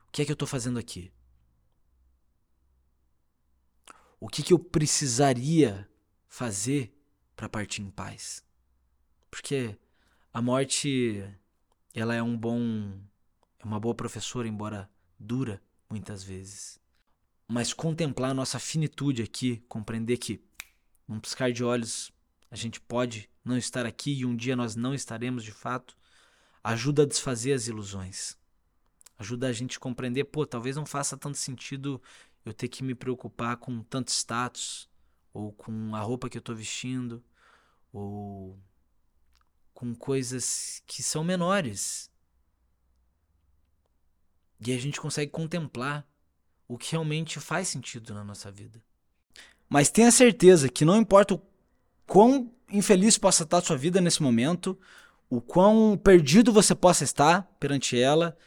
O 0.07 0.11
que 0.11 0.21
é 0.21 0.25
que 0.25 0.31
eu 0.31 0.35
estou 0.35 0.47
fazendo 0.47 0.79
aqui? 0.79 1.13
O 4.19 4.27
que, 4.27 4.41
que 4.41 4.53
eu 4.53 4.59
precisaria 4.59 5.89
fazer 6.27 6.97
para 7.35 7.49
partir 7.49 7.81
em 7.81 7.91
paz? 7.91 8.43
Porque 9.29 9.77
a 10.31 10.41
morte 10.41 11.23
ela 11.93 12.15
é 12.15 12.23
um 12.23 12.37
bom 12.37 12.99
é 13.59 13.65
uma 13.65 13.79
boa 13.79 13.93
professora, 13.95 14.47
embora 14.47 14.89
dura 15.19 15.61
muitas 15.89 16.23
vezes. 16.23 16.82
Mas 17.53 17.71
contemplar 17.71 18.31
a 18.31 18.33
nossa 18.33 18.57
finitude 18.57 19.21
aqui, 19.21 19.63
compreender 19.69 20.17
que 20.17 20.43
num 21.07 21.19
piscar 21.19 21.51
de 21.51 21.63
olhos 21.63 22.11
a 22.49 22.55
gente 22.55 22.81
pode 22.81 23.29
não 23.45 23.55
estar 23.55 23.85
aqui 23.85 24.11
e 24.11 24.25
um 24.25 24.35
dia 24.35 24.55
nós 24.55 24.75
não 24.75 24.91
estaremos 24.91 25.43
de 25.43 25.51
fato, 25.51 25.95
ajuda 26.63 27.03
a 27.03 27.05
desfazer 27.05 27.53
as 27.53 27.67
ilusões. 27.67 28.35
Ajuda 29.19 29.49
a 29.49 29.51
gente 29.53 29.77
a 29.77 29.79
compreender, 29.79 30.23
pô, 30.23 30.47
talvez 30.47 30.75
não 30.75 30.83
faça 30.83 31.15
tanto 31.15 31.37
sentido 31.37 32.01
eu 32.43 32.55
ter 32.55 32.69
que 32.69 32.83
me 32.83 32.95
preocupar 32.95 33.55
com 33.57 33.83
tanto 33.83 34.09
status, 34.09 34.89
ou 35.31 35.53
com 35.53 35.95
a 35.95 35.99
roupa 35.99 36.31
que 36.31 36.37
eu 36.37 36.41
estou 36.41 36.55
vestindo, 36.55 37.23
ou 37.91 38.59
com 39.75 39.93
coisas 39.93 40.81
que 40.87 41.03
são 41.03 41.23
menores. 41.23 42.09
E 44.59 44.73
a 44.73 44.77
gente 44.79 44.99
consegue 44.99 45.29
contemplar 45.29 46.03
o 46.67 46.77
que 46.77 46.91
realmente 46.91 47.39
faz 47.39 47.67
sentido 47.67 48.13
na 48.13 48.23
nossa 48.23 48.51
vida. 48.51 48.81
Mas 49.69 49.89
tenha 49.89 50.11
certeza 50.11 50.69
que 50.69 50.85
não 50.85 50.97
importa 50.97 51.33
o 51.33 51.41
quão 52.05 52.51
infeliz 52.71 53.17
possa 53.17 53.43
estar 53.43 53.57
a 53.57 53.61
sua 53.61 53.77
vida 53.77 54.01
nesse 54.01 54.21
momento, 54.21 54.77
o 55.29 55.41
quão 55.41 55.97
perdido 55.97 56.51
você 56.51 56.75
possa 56.75 57.03
estar 57.03 57.43
perante 57.59 57.99
ela, 57.99 58.37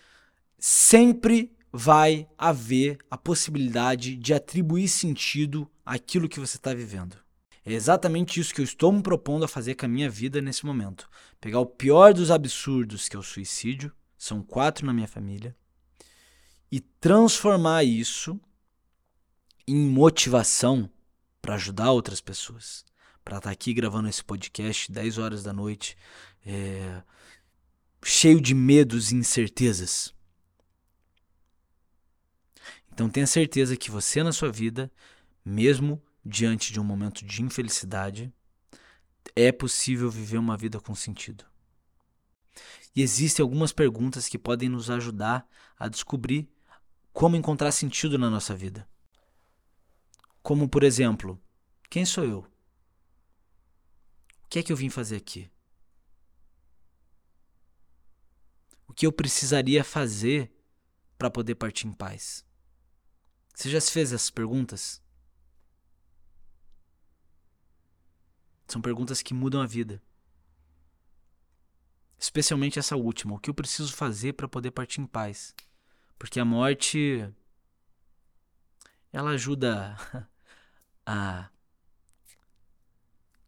sempre 0.59 1.53
vai 1.73 2.29
haver 2.39 2.99
a 3.11 3.19
possibilidade 3.19 4.17
de 4.17 4.33
atribuir 4.33 4.89
sentido 4.89 5.71
àquilo 5.85 6.29
que 6.29 6.41
você 6.41 6.57
está 6.57 6.73
vivendo. 6.73 7.17
É 7.65 7.73
exatamente 7.73 8.39
isso 8.39 8.55
que 8.55 8.61
eu 8.61 8.65
estou 8.65 8.93
me 8.93 9.03
propondo 9.03 9.45
a 9.45 9.49
fazer 9.49 9.75
com 9.75 9.87
a 9.87 9.89
minha 9.89 10.09
vida 10.09 10.41
nesse 10.41 10.65
momento. 10.65 11.09
Pegar 11.41 11.59
o 11.59 11.67
pior 11.67 12.15
dos 12.15 12.31
absurdos, 12.31 13.09
que 13.09 13.17
é 13.17 13.19
o 13.19 13.23
suicídio, 13.23 13.93
são 14.17 14.41
quatro 14.41 14.87
na 14.87 14.93
minha 14.93 15.09
família, 15.09 15.55
e 16.71 16.81
transformar 16.81 17.85
isso 17.85 18.41
em 19.67 19.77
motivação 19.89 20.91
para 21.41 21.55
ajudar 21.55 21.91
outras 21.91 22.21
pessoas. 22.21 22.85
Para 23.25 23.39
estar 23.39 23.49
tá 23.49 23.53
aqui 23.53 23.75
gravando 23.75 24.09
esse 24.09 24.25
podcast 24.25 24.91
10 24.91 25.19
horas 25.19 25.43
da 25.43 25.53
noite, 25.53 25.97
é, 26.45 27.03
cheio 28.05 28.41
de 28.41 28.55
medos 28.55 29.11
e 29.11 29.17
incertezas. 29.17 30.15
Então 32.93 33.11
tenha 33.11 33.27
certeza 33.27 33.77
que 33.77 33.91
você 33.91 34.23
na 34.23 34.33
sua 34.33 34.51
vida, 34.51 34.91
mesmo 35.45 36.03
diante 36.25 36.73
de 36.73 36.81
um 36.81 36.85
momento 36.85 37.25
de 37.25 37.43
infelicidade, 37.43 38.33
é 39.35 39.53
possível 39.53 40.11
viver 40.11 40.39
uma 40.39 40.57
vida 40.57 40.81
com 40.81 40.95
sentido. 40.95 41.45
E 42.95 43.03
existem 43.03 43.43
algumas 43.43 43.73
perguntas 43.73 44.29
que 44.29 44.39
podem 44.39 44.69
nos 44.69 44.89
ajudar 44.89 45.47
a 45.79 45.89
descobrir 45.89 46.49
como 47.17 47.35
encontrar 47.35 47.73
sentido 47.73 48.19
na 48.19 48.29
nossa 48.29 48.55
vida. 48.55 48.87
Como, 50.43 50.69
por 50.69 50.85
exemplo, 50.85 51.43
quem 51.89 52.05
sou 52.05 52.23
eu? 52.23 52.41
O 54.45 54.49
que 54.51 54.59
é 54.59 54.63
que 54.63 54.71
eu 54.71 54.77
vim 54.77 54.91
fazer 54.91 55.17
aqui? 55.17 55.51
O 58.87 58.93
que 58.93 59.07
eu 59.07 59.13
precisaria 59.13 59.83
fazer 59.83 60.55
para 61.17 61.31
poder 61.31 61.55
partir 61.55 61.87
em 61.87 61.93
paz? 61.95 62.45
Você 63.55 63.71
já 63.71 63.81
se 63.81 63.91
fez 63.91 64.13
essas 64.13 64.29
perguntas? 64.29 65.03
São 68.69 68.83
perguntas 68.83 69.23
que 69.23 69.33
mudam 69.33 69.63
a 69.63 69.67
vida. 69.67 70.03
Especialmente 72.19 72.79
essa 72.79 72.95
última: 72.95 73.37
o 73.37 73.39
que 73.39 73.49
eu 73.49 73.55
preciso 73.55 73.95
fazer 73.95 74.35
para 74.35 74.47
poder 74.47 74.73
partir 74.73 75.01
em 75.01 75.07
paz? 75.07 75.55
Porque 76.19 76.41
a 76.41 76.45
morte 76.45 77.29
ela 79.13 79.31
ajuda 79.31 79.97
a 81.07 81.49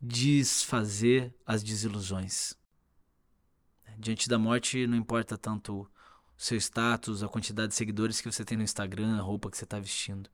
desfazer 0.00 1.35
as 1.44 1.62
desilusões. 1.62 2.54
Diante 3.98 4.28
da 4.28 4.38
morte, 4.38 4.87
não 4.87 4.96
importa 4.96 5.37
tanto 5.37 5.81
o 5.81 5.90
seu 6.37 6.57
status, 6.57 7.22
a 7.22 7.28
quantidade 7.28 7.70
de 7.70 7.74
seguidores 7.74 8.20
que 8.20 8.31
você 8.31 8.44
tem 8.44 8.57
no 8.57 8.62
Instagram, 8.62 9.18
a 9.18 9.22
roupa 9.22 9.50
que 9.50 9.57
você 9.57 9.64
está 9.64 9.78
vestindo. 9.78 10.31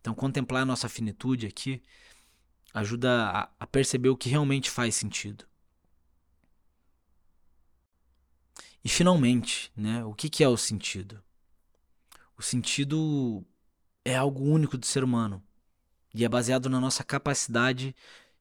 Então, 0.00 0.14
contemplar 0.14 0.62
a 0.62 0.66
nossa 0.66 0.88
finitude 0.88 1.46
aqui 1.46 1.82
ajuda 2.72 3.30
a, 3.30 3.50
a 3.58 3.66
perceber 3.66 4.10
o 4.10 4.16
que 4.16 4.28
realmente 4.28 4.70
faz 4.70 4.94
sentido. 4.94 5.44
E 8.84 8.88
finalmente, 8.88 9.72
né, 9.74 10.04
o 10.04 10.14
que, 10.14 10.28
que 10.28 10.44
é 10.44 10.48
o 10.48 10.56
sentido? 10.56 11.22
O 12.36 12.42
sentido 12.42 13.44
é 14.04 14.16
algo 14.16 14.44
único 14.44 14.76
do 14.76 14.86
ser 14.86 15.04
humano 15.04 15.42
e 16.12 16.24
é 16.24 16.28
baseado 16.28 16.68
na 16.68 16.80
nossa 16.80 17.02
capacidade 17.02 17.94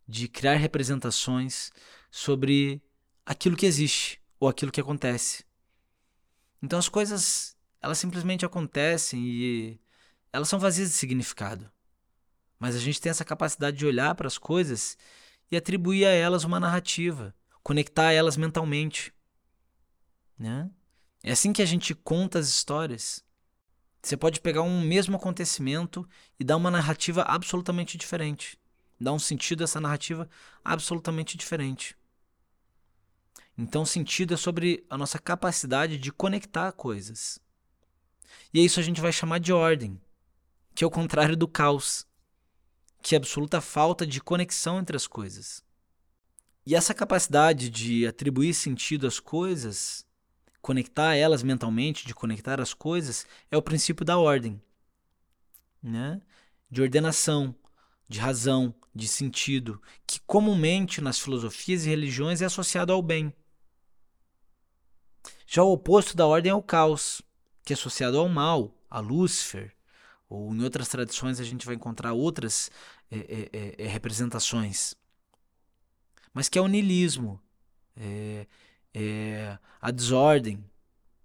de 0.08 0.28
criar 0.28 0.56
representações 0.56 1.72
sobre 2.12 2.82
aquilo 3.26 3.56
que 3.56 3.66
existe 3.66 4.22
ou 4.40 4.48
aquilo 4.48 4.72
que 4.72 4.82
acontece. 4.82 5.46
Então 6.62 6.78
as 6.78 6.90
coisas, 6.90 7.58
elas 7.82 7.98
simplesmente 7.98 8.46
acontecem 8.46 9.20
e 9.24 9.80
elas 10.32 10.50
são 10.50 10.60
vazias 10.60 10.90
de 10.90 10.96
significado. 10.96 11.72
Mas 12.60 12.76
a 12.76 12.80
gente 12.80 13.02
tem 13.02 13.10
essa 13.10 13.26
capacidade 13.26 13.78
de 13.78 13.86
olhar 13.86 14.16
para 14.16 14.28
as 14.28 14.38
coisas 14.38 14.98
e 15.52 15.58
atribuir 15.58 16.06
a 16.06 16.12
elas 16.12 16.44
uma 16.44 16.60
narrativa, 16.60 17.36
conectar 17.62 18.12
elas 18.12 18.38
mentalmente. 18.38 19.14
Né? 20.38 20.70
É 21.22 21.32
assim 21.32 21.54
que 21.54 21.62
a 21.62 21.66
gente 21.66 21.94
conta 21.94 22.40
as 22.40 22.48
histórias. 22.48 23.24
Você 24.04 24.18
pode 24.18 24.42
pegar 24.42 24.64
um 24.64 24.82
mesmo 24.82 25.16
acontecimento 25.16 26.06
e 26.38 26.44
dar 26.44 26.58
uma 26.58 26.70
narrativa 26.70 27.22
absolutamente 27.22 27.98
diferente. 27.98 28.60
Dar 29.00 29.14
um 29.14 29.20
sentido 29.20 29.62
a 29.62 29.64
essa 29.64 29.80
narrativa 29.80 30.30
absolutamente 30.64 31.38
diferente. 31.38 31.96
Então, 33.58 33.86
sentido 33.86 34.34
é 34.34 34.38
sobre 34.38 34.86
a 34.90 34.98
nossa 34.98 35.18
capacidade 35.18 35.98
de 35.98 36.12
conectar 36.12 36.74
coisas. 36.74 37.40
E 38.54 38.60
é 38.60 38.64
isso 38.64 38.80
a 38.80 38.84
gente 38.84 39.00
vai 39.00 39.14
chamar 39.14 39.40
de 39.40 39.54
ordem, 39.54 40.00
que 40.76 40.84
é 40.84 40.88
o 40.88 40.92
contrário 40.92 41.38
do 41.38 41.48
caos, 41.48 42.06
que 43.02 43.16
é 43.16 43.18
a 43.18 43.22
absoluta 43.22 43.62
falta 43.62 44.06
de 44.06 44.20
conexão 44.20 44.80
entre 44.80 44.98
as 44.98 45.08
coisas. 45.08 45.64
E 46.66 46.76
essa 46.76 46.94
capacidade 46.94 47.70
de 47.70 48.06
atribuir 48.06 48.54
sentido 48.54 49.08
às 49.08 49.20
coisas 49.20 50.06
conectar 50.64 51.14
elas 51.14 51.44
mentalmente, 51.44 52.08
de 52.08 52.16
conectar 52.16 52.62
as 52.62 52.74
coisas, 52.74 53.28
é 53.52 53.58
o 53.58 53.62
princípio 53.62 54.06
da 54.06 54.18
ordem, 54.18 54.62
né? 55.84 56.22
de 56.72 56.82
ordenação, 56.82 57.54
de 58.08 58.18
razão, 58.18 58.74
de 58.96 59.06
sentido, 59.06 59.82
que 60.08 60.22
comumente 60.22 61.02
nas 61.02 61.20
filosofias 61.20 61.86
e 61.86 61.90
religiões 61.90 62.42
é 62.42 62.46
associado 62.46 62.94
ao 62.94 63.02
bem. 63.02 63.34
Já 65.46 65.64
o 65.64 65.74
oposto 65.74 66.16
da 66.16 66.26
ordem 66.26 66.52
é 66.52 66.56
o 66.56 66.64
caos, 66.64 67.22
que 67.66 67.74
é 67.74 67.76
associado 67.76 68.18
ao 68.18 68.30
mal, 68.30 68.74
a 68.90 69.02
Lúcifer, 69.02 69.76
ou 70.30 70.56
em 70.56 70.64
outras 70.64 70.88
tradições 70.88 71.42
a 71.42 71.44
gente 71.44 71.66
vai 71.66 71.76
encontrar 71.76 72.14
outras 72.14 72.72
é, 73.12 73.50
é, 73.52 73.84
é, 73.84 73.88
representações. 73.88 74.96
Mas 76.34 76.48
que 76.48 76.58
é 76.58 76.62
o 76.62 76.68
niilismo, 76.70 77.38
é, 78.94 79.58
a 79.82 79.92
desordem, 79.92 80.64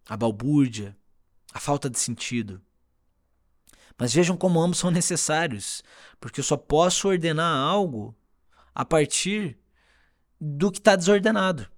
a 0.09 0.17
balbúrdia, 0.17 0.97
a 1.53 1.61
falta 1.61 1.91
de 1.91 1.99
sentido. 1.99 2.61
Mas 3.99 4.15
vejam 4.15 4.37
como 4.37 4.61
ambos 4.61 4.79
são 4.79 4.91
necessários, 4.91 5.83
porque 6.21 6.41
eu 6.41 6.45
só 6.45 6.57
posso 6.57 7.09
ordenar 7.09 7.57
algo 7.57 8.15
a 8.75 8.85
partir 8.85 9.59
do 10.41 10.71
que 10.71 10.79
está 10.79 10.95
desordenado. 10.95 11.69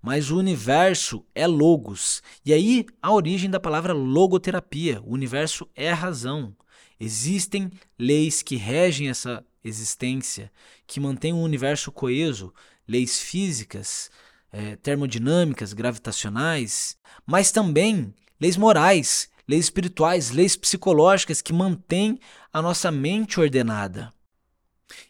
Mas 0.00 0.30
o 0.30 0.38
universo 0.38 1.24
é 1.34 1.46
logos, 1.46 2.22
e 2.44 2.52
aí 2.52 2.86
a 3.00 3.12
origem 3.12 3.50
da 3.50 3.60
palavra 3.60 3.92
logoterapia. 3.92 5.00
O 5.02 5.12
universo 5.12 5.68
é 5.74 5.92
razão. 5.92 6.56
Existem 6.98 7.70
leis 7.98 8.42
que 8.42 8.56
regem 8.56 9.08
essa 9.08 9.44
existência, 9.62 10.50
que 10.86 11.00
mantêm 11.00 11.32
o 11.32 11.38
universo 11.38 11.90
coeso, 11.90 12.52
leis 12.86 13.20
físicas, 13.20 14.10
é, 14.54 14.76
termodinâmicas, 14.76 15.72
gravitacionais, 15.72 16.96
mas 17.26 17.50
também 17.50 18.14
leis 18.40 18.56
morais, 18.56 19.28
leis 19.48 19.64
espirituais, 19.64 20.30
leis 20.30 20.54
psicológicas 20.54 21.42
que 21.42 21.52
mantêm 21.52 22.20
a 22.52 22.62
nossa 22.62 22.88
mente 22.92 23.40
ordenada. 23.40 24.14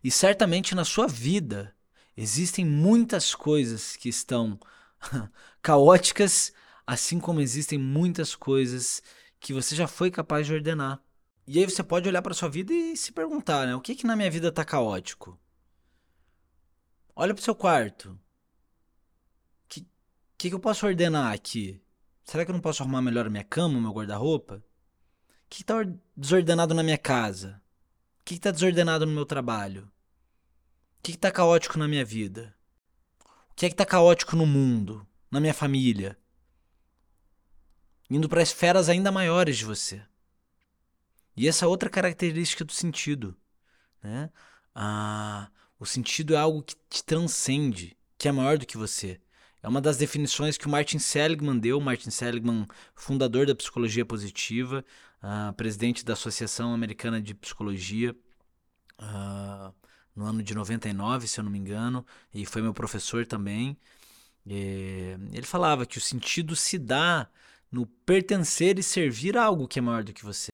E 0.03 0.11
certamente 0.11 0.75
na 0.75 0.83
sua 0.83 1.07
vida 1.07 1.77
existem 2.17 2.65
muitas 2.65 3.35
coisas 3.35 3.97
que 3.97 4.09
estão 4.09 4.59
caóticas, 5.61 6.51
assim 6.87 7.21
como 7.21 7.43
existem 7.43 7.79
muitas 7.79 8.35
coisas 8.35 9.03
que 9.39 9.53
você 9.53 9.77
já 9.77 9.87
foi 9.87 10.11
capaz 10.11 10.47
de 10.47 10.55
ordenar. 10.55 11.03
E 11.47 11.59
aí 11.59 11.67
você 11.67 11.83
pode 11.83 12.09
olhar 12.09 12.23
para 12.23 12.33
sua 12.33 12.49
vida 12.49 12.73
e 12.73 12.97
se 12.97 13.13
perguntar, 13.13 13.67
né? 13.67 13.77
O 13.77 13.81
que 13.83 13.95
que 13.95 14.07
na 14.07 14.17
minha 14.17 14.31
vida 14.31 14.49
está 14.49 14.65
caótico? 14.65 15.39
Olha 17.15 17.35
para 17.35 17.43
o 17.43 17.45
seu 17.45 17.55
quarto 17.55 18.19
que, 20.37 20.49
que 20.49 20.55
eu 20.55 20.61
posso 20.61 20.87
ordenar 20.87 21.33
aqui? 21.33 21.81
Será 22.25 22.45
que 22.45 22.51
eu 22.51 22.55
não 22.55 22.61
posso 22.61 22.83
arrumar 22.83 23.03
melhor 23.03 23.27
a 23.27 23.31
minha 23.31 23.45
cama, 23.45 23.79
o 23.79 23.83
meu 23.83 23.93
guarda-roupa? 23.93 24.57
O 24.57 24.63
que 25.49 25.63
está 25.63 25.75
desordenado 26.17 26.75
na 26.75 26.83
minha 26.83 26.99
casa? 26.99 27.63
O 28.21 28.25
que 28.25 28.35
está 28.35 28.51
desordenado 28.51 29.05
no 29.07 29.13
meu 29.13 29.27
trabalho? 29.27 29.91
O 30.99 31.03
que 31.03 31.13
está 31.13 31.31
caótico 31.31 31.79
na 31.79 31.87
minha 31.87 32.05
vida? 32.05 32.55
O 33.51 33.55
que 33.55 33.67
é 33.67 33.69
que 33.69 33.75
está 33.75 33.85
caótico 33.85 34.35
no 34.35 34.47
mundo, 34.47 35.07
na 35.31 35.41
minha 35.41 35.55
família? 35.55 36.19
Indo 38.11 38.29
para 38.29 38.43
esferas 38.43 38.89
ainda 38.89 39.13
maiores 39.13 39.59
de 39.59 39.65
você. 39.65 40.03
E 41.37 41.47
essa 41.49 41.67
outra 41.67 41.91
característica 41.91 42.65
do 42.65 42.73
sentido. 42.73 43.37
Né? 44.03 44.31
Ah, 44.75 45.51
o 45.79 45.87
sentido 45.87 46.35
é 46.35 46.39
algo 46.39 46.63
que 46.63 46.75
te 46.89 47.05
transcende, 47.05 47.97
que 48.17 48.29
é 48.29 48.33
maior 48.33 48.57
do 48.59 48.67
que 48.67 48.77
você. 48.77 49.21
É 49.65 49.69
uma 49.69 49.81
das 49.81 49.97
definições 49.97 50.59
que 50.59 50.67
o 50.67 50.71
Martin 50.71 50.99
Seligman 50.99 51.59
deu. 51.59 51.81
Martin 51.81 52.11
Seligman, 52.11 52.67
fundador 52.95 53.47
da 53.47 53.55
psicologia 53.55 54.05
positiva, 54.05 54.85
uh, 55.23 55.55
presidente 55.55 56.05
da 56.05 56.13
Associação 56.13 56.75
Americana 56.75 57.19
de 57.19 57.33
Psicologia, 57.33 58.15
uh, 59.01 59.75
no 60.15 60.27
ano 60.27 60.43
de 60.43 60.55
99, 60.55 61.27
se 61.27 61.41
eu 61.41 61.45
não 61.45 61.51
me 61.51 61.59
engano, 61.59 62.05
e 62.35 62.45
foi 62.45 62.61
meu 62.61 62.75
professor 62.75 63.27
também. 63.27 63.75
E 64.45 65.17
ele 65.33 65.47
falava 65.47 65.87
que 65.87 65.97
o 65.97 66.01
sentido 66.01 66.55
se 66.55 66.79
dá 66.79 67.27
no 67.73 67.87
pertencer 67.87 68.79
e 68.79 68.83
servir 68.83 69.39
a 69.39 69.45
algo 69.45 69.67
que 69.67 69.79
é 69.79 69.83
maior 69.83 70.05
do 70.05 70.13
que 70.13 70.23
você. 70.23 70.51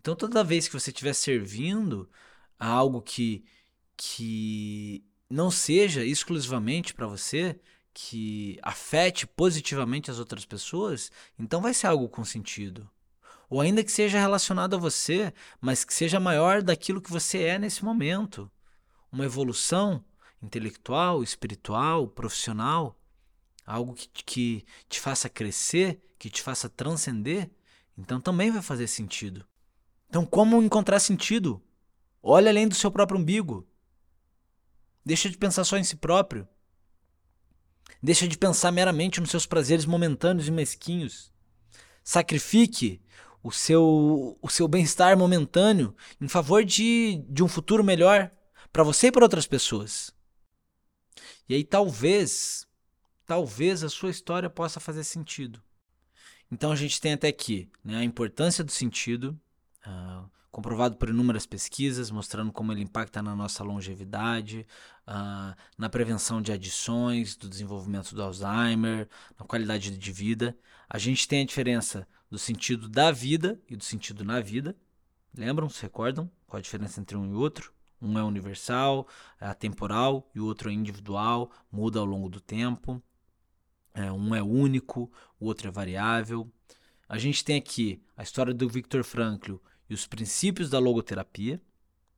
Então, 0.00 0.16
toda 0.16 0.42
vez 0.42 0.66
que 0.66 0.72
você 0.72 0.88
estiver 0.90 1.12
servindo 1.12 2.08
a 2.58 2.66
algo 2.66 3.02
que, 3.02 3.44
que 3.94 5.04
não 5.28 5.50
seja 5.50 6.02
exclusivamente 6.02 6.94
para 6.94 7.06
você, 7.06 7.60
que 8.00 8.60
afete 8.62 9.26
positivamente 9.26 10.08
as 10.08 10.20
outras 10.20 10.46
pessoas, 10.46 11.10
então 11.36 11.60
vai 11.60 11.74
ser 11.74 11.88
algo 11.88 12.08
com 12.08 12.24
sentido. 12.24 12.88
Ou 13.50 13.60
ainda 13.60 13.82
que 13.82 13.90
seja 13.90 14.20
relacionado 14.20 14.76
a 14.76 14.78
você, 14.78 15.34
mas 15.60 15.84
que 15.84 15.92
seja 15.92 16.20
maior 16.20 16.62
daquilo 16.62 17.02
que 17.02 17.10
você 17.10 17.42
é 17.42 17.58
nesse 17.58 17.84
momento. 17.84 18.48
Uma 19.10 19.24
evolução 19.24 20.04
intelectual, 20.40 21.24
espiritual, 21.24 22.06
profissional, 22.06 22.96
algo 23.66 23.94
que, 23.94 24.08
que 24.24 24.64
te 24.88 25.00
faça 25.00 25.28
crescer, 25.28 26.00
que 26.20 26.30
te 26.30 26.40
faça 26.40 26.68
transcender, 26.68 27.50
então 27.96 28.20
também 28.20 28.52
vai 28.52 28.62
fazer 28.62 28.86
sentido. 28.86 29.44
Então, 30.08 30.24
como 30.24 30.62
encontrar 30.62 31.00
sentido? 31.00 31.60
Olhe 32.22 32.48
além 32.48 32.68
do 32.68 32.76
seu 32.76 32.92
próprio 32.92 33.18
umbigo. 33.18 33.66
Deixa 35.04 35.28
de 35.28 35.36
pensar 35.36 35.64
só 35.64 35.76
em 35.76 35.82
si 35.82 35.96
próprio. 35.96 36.46
Deixa 38.02 38.28
de 38.28 38.38
pensar 38.38 38.70
meramente 38.70 39.20
nos 39.20 39.30
seus 39.30 39.46
prazeres 39.46 39.84
momentâneos 39.84 40.46
e 40.46 40.52
mesquinhos. 40.52 41.32
Sacrifique 42.04 43.02
o 43.42 43.50
seu, 43.50 44.38
o 44.40 44.48
seu 44.48 44.68
bem-estar 44.68 45.16
momentâneo 45.16 45.94
em 46.20 46.28
favor 46.28 46.64
de, 46.64 47.22
de 47.28 47.42
um 47.42 47.48
futuro 47.48 47.82
melhor 47.82 48.30
para 48.72 48.82
você 48.82 49.08
e 49.08 49.12
para 49.12 49.24
outras 49.24 49.46
pessoas. 49.46 50.12
E 51.48 51.54
aí 51.54 51.64
talvez, 51.64 52.66
talvez 53.26 53.82
a 53.82 53.88
sua 53.88 54.10
história 54.10 54.48
possa 54.48 54.78
fazer 54.78 55.04
sentido. 55.04 55.62
Então 56.50 56.70
a 56.70 56.76
gente 56.76 57.00
tem 57.00 57.12
até 57.12 57.28
aqui 57.28 57.70
né, 57.84 57.98
a 57.98 58.04
importância 58.04 58.62
do 58.62 58.70
sentido, 58.70 59.38
uh, 59.86 60.30
comprovado 60.50 60.96
por 60.96 61.08
inúmeras 61.08 61.46
pesquisas, 61.46 62.10
mostrando 62.10 62.52
como 62.52 62.72
ele 62.72 62.82
impacta 62.82 63.22
na 63.22 63.36
nossa 63.36 63.62
longevidade, 63.62 64.66
uh, 65.06 65.54
na 65.76 65.88
prevenção 65.88 66.40
de 66.40 66.52
adições, 66.52 67.36
do 67.36 67.48
desenvolvimento 67.48 68.14
do 68.14 68.22
Alzheimer, 68.22 69.08
na 69.38 69.46
qualidade 69.46 69.96
de 69.96 70.12
vida. 70.12 70.56
A 70.88 70.98
gente 70.98 71.28
tem 71.28 71.42
a 71.42 71.46
diferença 71.46 72.06
do 72.30 72.38
sentido 72.38 72.88
da 72.88 73.10
vida 73.10 73.60
e 73.68 73.76
do 73.76 73.84
sentido 73.84 74.24
na 74.24 74.40
vida. 74.40 74.76
Lembram? 75.34 75.68
Se 75.68 75.82
recordam? 75.82 76.30
Qual 76.46 76.58
a 76.58 76.62
diferença 76.62 77.00
entre 77.00 77.16
um 77.16 77.30
e 77.30 77.34
outro? 77.34 77.72
Um 78.00 78.18
é 78.18 78.22
universal, 78.22 79.06
é 79.40 79.46
atemporal, 79.46 80.30
e 80.34 80.40
o 80.40 80.46
outro 80.46 80.70
é 80.70 80.72
individual, 80.72 81.50
muda 81.70 81.98
ao 81.98 82.04
longo 82.04 82.28
do 82.28 82.40
tempo. 82.40 83.02
É, 83.92 84.10
um 84.12 84.34
é 84.34 84.42
único, 84.42 85.10
o 85.38 85.46
outro 85.46 85.68
é 85.68 85.70
variável. 85.70 86.50
A 87.08 87.18
gente 87.18 87.44
tem 87.44 87.56
aqui 87.56 88.02
a 88.16 88.22
história 88.22 88.54
do 88.54 88.68
Viktor 88.68 89.02
Frankl 89.02 89.56
e 89.88 89.94
os 89.94 90.06
princípios 90.06 90.70
da 90.70 90.78
logoterapia, 90.78 91.60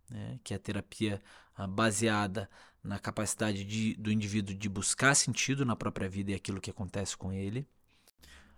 né, 0.08 0.38
que 0.42 0.52
é 0.52 0.56
a 0.56 0.60
terapia 0.60 1.22
ah, 1.54 1.66
baseada 1.66 2.48
na 2.82 2.98
capacidade 2.98 3.64
de, 3.64 3.94
do 3.94 4.10
indivíduo 4.10 4.54
de 4.54 4.68
buscar 4.68 5.14
sentido 5.14 5.64
na 5.64 5.76
própria 5.76 6.08
vida 6.08 6.32
e 6.32 6.34
aquilo 6.34 6.60
que 6.60 6.70
acontece 6.70 7.16
com 7.16 7.32
ele. 7.32 7.66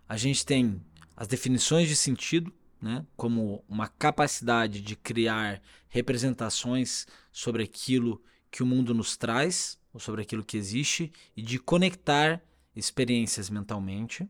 A 0.08 0.16
gente 0.16 0.46
tem 0.46 0.80
as 1.16 1.26
definições 1.26 1.88
de 1.88 1.96
sentido, 1.96 2.52
né, 2.80 3.06
como 3.16 3.64
uma 3.68 3.88
capacidade 3.88 4.80
de 4.80 4.96
criar 4.96 5.62
representações 5.88 7.06
sobre 7.30 7.62
aquilo 7.62 8.22
que 8.50 8.62
o 8.62 8.66
mundo 8.66 8.92
nos 8.92 9.16
traz, 9.16 9.78
ou 9.92 10.00
sobre 10.00 10.22
aquilo 10.22 10.44
que 10.44 10.56
existe, 10.56 11.12
e 11.36 11.42
de 11.42 11.58
conectar 11.58 12.42
experiências 12.74 13.50
mentalmente. 13.50 14.28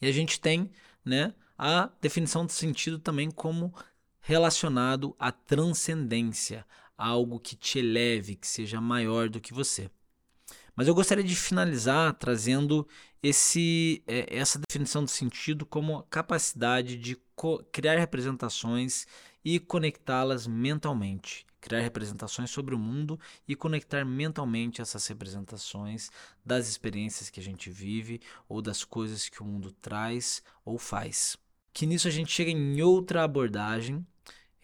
E 0.00 0.06
a 0.06 0.12
gente 0.12 0.40
tem 0.40 0.70
né, 1.04 1.34
a 1.58 1.90
definição 2.00 2.46
de 2.46 2.52
sentido 2.52 2.98
também 2.98 3.30
como 3.30 3.74
relacionado 4.20 5.16
à 5.18 5.32
transcendência, 5.32 6.64
algo 6.96 7.40
que 7.40 7.56
te 7.56 7.80
eleve, 7.80 8.36
que 8.36 8.46
seja 8.46 8.80
maior 8.80 9.28
do 9.28 9.40
que 9.40 9.52
você. 9.52 9.90
Mas 10.76 10.86
eu 10.86 10.94
gostaria 10.94 11.24
de 11.24 11.34
finalizar 11.34 12.14
trazendo 12.14 12.86
esse, 13.20 14.00
é, 14.06 14.36
essa 14.36 14.60
definição 14.68 15.04
de 15.04 15.10
sentido 15.10 15.66
como 15.66 15.98
a 15.98 16.02
capacidade 16.04 16.96
de 16.96 17.18
criar 17.72 17.98
representações 17.98 19.06
e 19.44 19.58
conectá-las 19.58 20.46
mentalmente. 20.46 21.44
Criar 21.60 21.80
representações 21.80 22.50
sobre 22.50 22.76
o 22.76 22.78
mundo 22.78 23.18
e 23.46 23.56
conectar 23.56 24.04
mentalmente 24.04 24.80
essas 24.80 25.04
representações 25.08 26.10
das 26.44 26.68
experiências 26.68 27.28
que 27.28 27.40
a 27.40 27.42
gente 27.42 27.68
vive 27.68 28.20
ou 28.48 28.62
das 28.62 28.84
coisas 28.84 29.28
que 29.28 29.42
o 29.42 29.44
mundo 29.44 29.72
traz 29.72 30.42
ou 30.64 30.78
faz. 30.78 31.36
Que 31.78 31.86
nisso 31.86 32.08
a 32.08 32.10
gente 32.10 32.32
chega 32.32 32.50
em 32.50 32.82
outra 32.82 33.22
abordagem 33.22 34.04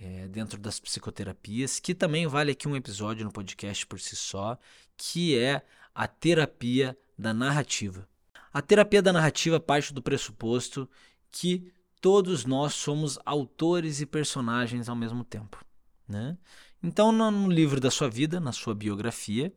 é, 0.01 0.27
dentro 0.27 0.59
das 0.59 0.81
psicoterapias, 0.81 1.79
que 1.79 1.95
também 1.95 2.27
vale 2.27 2.51
aqui 2.51 2.67
um 2.67 2.75
episódio 2.75 3.25
no 3.25 3.31
podcast 3.31 3.87
por 3.87 4.01
si 4.01 4.17
só, 4.17 4.59
que 4.97 5.39
é 5.39 5.65
a 5.95 6.09
terapia 6.09 6.99
da 7.17 7.33
narrativa. 7.33 8.09
A 8.53 8.61
terapia 8.61 9.01
da 9.01 9.13
narrativa 9.13 9.61
parte 9.61 9.95
do 9.95 10.03
pressuposto 10.03 10.91
que 11.31 11.73
todos 12.01 12.45
nós 12.45 12.75
somos 12.75 13.17
autores 13.25 14.01
e 14.01 14.07
personagens 14.07 14.89
ao 14.89 14.97
mesmo 14.97 15.23
tempo. 15.23 15.65
Né? 16.09 16.37
Então, 16.83 17.13
no 17.13 17.49
livro 17.49 17.81
da 17.81 17.93
sua 17.93 18.11
vida, 18.11 18.41
na 18.41 18.51
sua 18.51 18.75
biografia, 18.75 19.53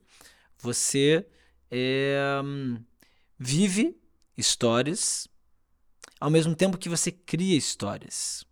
você 0.60 1.26
é, 1.72 2.40
vive 3.40 4.00
histórias 4.38 5.28
ao 6.20 6.30
mesmo 6.30 6.56
tempo 6.56 6.78
que 6.78 6.90
você 6.90 7.12
cria 7.12 7.58
histórias. 7.58 8.46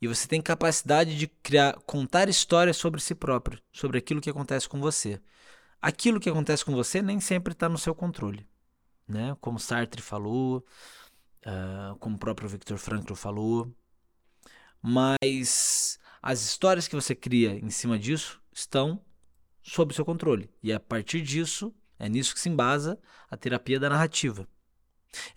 E 0.00 0.06
você 0.06 0.28
tem 0.28 0.40
capacidade 0.40 1.16
de 1.16 1.26
criar, 1.26 1.74
contar 1.86 2.28
histórias 2.28 2.76
sobre 2.76 3.00
si 3.00 3.14
próprio, 3.14 3.60
sobre 3.72 3.98
aquilo 3.98 4.20
que 4.20 4.30
acontece 4.30 4.68
com 4.68 4.80
você. 4.80 5.20
Aquilo 5.80 6.20
que 6.20 6.28
acontece 6.28 6.64
com 6.64 6.72
você 6.72 7.02
nem 7.02 7.20
sempre 7.20 7.52
está 7.52 7.68
no 7.68 7.78
seu 7.78 7.94
controle. 7.94 8.46
Né? 9.06 9.36
Como 9.40 9.58
Sartre 9.58 10.00
falou, 10.00 10.64
uh, 11.46 11.96
como 11.96 12.16
o 12.16 12.18
próprio 12.18 12.48
Viktor 12.48 12.78
Frankl 12.78 13.14
falou. 13.14 13.74
Mas 14.82 15.98
as 16.22 16.42
histórias 16.42 16.88
que 16.88 16.94
você 16.94 17.14
cria 17.14 17.52
em 17.54 17.70
cima 17.70 17.98
disso 17.98 18.40
estão 18.52 19.00
sob 19.62 19.94
seu 19.94 20.04
controle. 20.04 20.50
E 20.62 20.72
a 20.72 20.80
partir 20.80 21.22
disso, 21.22 21.74
é 21.98 22.08
nisso 22.08 22.34
que 22.34 22.40
se 22.40 22.48
embasa 22.48 22.98
a 23.30 23.36
terapia 23.36 23.80
da 23.80 23.88
narrativa. 23.88 24.46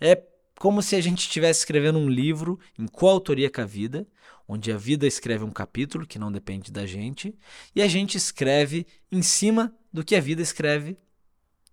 É 0.00 0.14
como 0.58 0.82
se 0.82 0.96
a 0.96 1.00
gente 1.00 1.20
estivesse 1.20 1.60
escrevendo 1.60 1.98
um 1.98 2.08
livro 2.08 2.58
em 2.76 2.86
coautoria 2.86 3.48
com 3.48 3.60
a 3.60 3.64
vida, 3.64 4.06
onde 4.46 4.72
a 4.72 4.76
vida 4.76 5.06
escreve 5.06 5.44
um 5.44 5.50
capítulo 5.50 6.06
que 6.06 6.18
não 6.18 6.32
depende 6.32 6.72
da 6.72 6.84
gente, 6.84 7.36
e 7.76 7.82
a 7.82 7.86
gente 7.86 8.16
escreve 8.16 8.86
em 9.12 9.22
cima 9.22 9.72
do 9.92 10.04
que 10.04 10.16
a 10.16 10.20
vida 10.20 10.42
escreve 10.42 10.98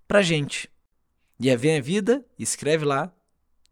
pra 0.08 0.22
gente. 0.22 0.70
E 1.40 1.50
aí 1.50 1.58
vem 1.58 1.78
a 1.78 1.82
vida 1.82 2.24
escreve 2.38 2.86
lá 2.86 3.12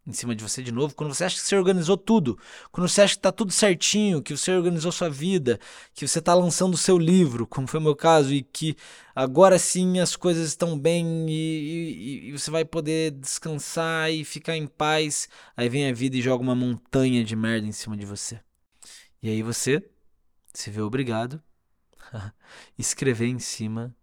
em 0.05 0.11
cima 0.11 0.35
de 0.35 0.43
você 0.43 0.61
de 0.61 0.71
novo, 0.71 0.93
quando 0.93 1.13
você 1.13 1.23
acha 1.23 1.35
que 1.39 1.41
você 1.41 1.55
organizou 1.55 1.95
tudo, 1.95 2.37
quando 2.71 2.87
você 2.89 3.01
acha 3.01 3.13
que 3.13 3.19
está 3.19 3.31
tudo 3.31 3.51
certinho, 3.51 4.21
que 4.21 4.35
você 4.35 4.51
organizou 4.51 4.91
sua 4.91 5.09
vida, 5.09 5.59
que 5.93 6.05
você 6.05 6.19
está 6.19 6.33
lançando 6.33 6.73
o 6.73 6.77
seu 6.77 6.97
livro, 6.97 7.47
como 7.47 7.67
foi 7.67 7.79
o 7.79 7.83
meu 7.83 7.95
caso, 7.95 8.33
e 8.33 8.43
que 8.43 8.75
agora 9.15 9.57
sim 9.57 9.99
as 9.99 10.15
coisas 10.15 10.49
estão 10.49 10.77
bem 10.77 11.29
e, 11.29 11.33
e, 11.33 12.29
e, 12.29 12.31
você 12.33 12.51
vai 12.51 12.65
poder 12.65 13.11
descansar 13.11 14.11
e 14.11 14.25
ficar 14.25 14.57
em 14.57 14.67
paz, 14.67 15.29
aí 15.55 15.69
vem 15.69 15.89
a 15.89 15.93
vida 15.93 16.17
e 16.17 16.21
joga 16.21 16.43
uma 16.43 16.55
montanha 16.55 17.23
de 17.23 17.35
merda 17.35 17.65
em 17.65 17.71
cima 17.71 17.95
de 17.95 18.05
você. 18.05 18.41
E 19.21 19.29
aí 19.29 19.41
você 19.41 19.81
se 20.53 20.69
vê 20.69 20.81
obrigado 20.81 21.41
a 22.11 22.33
escrever 22.77 23.27
em 23.27 23.39
cima 23.39 23.95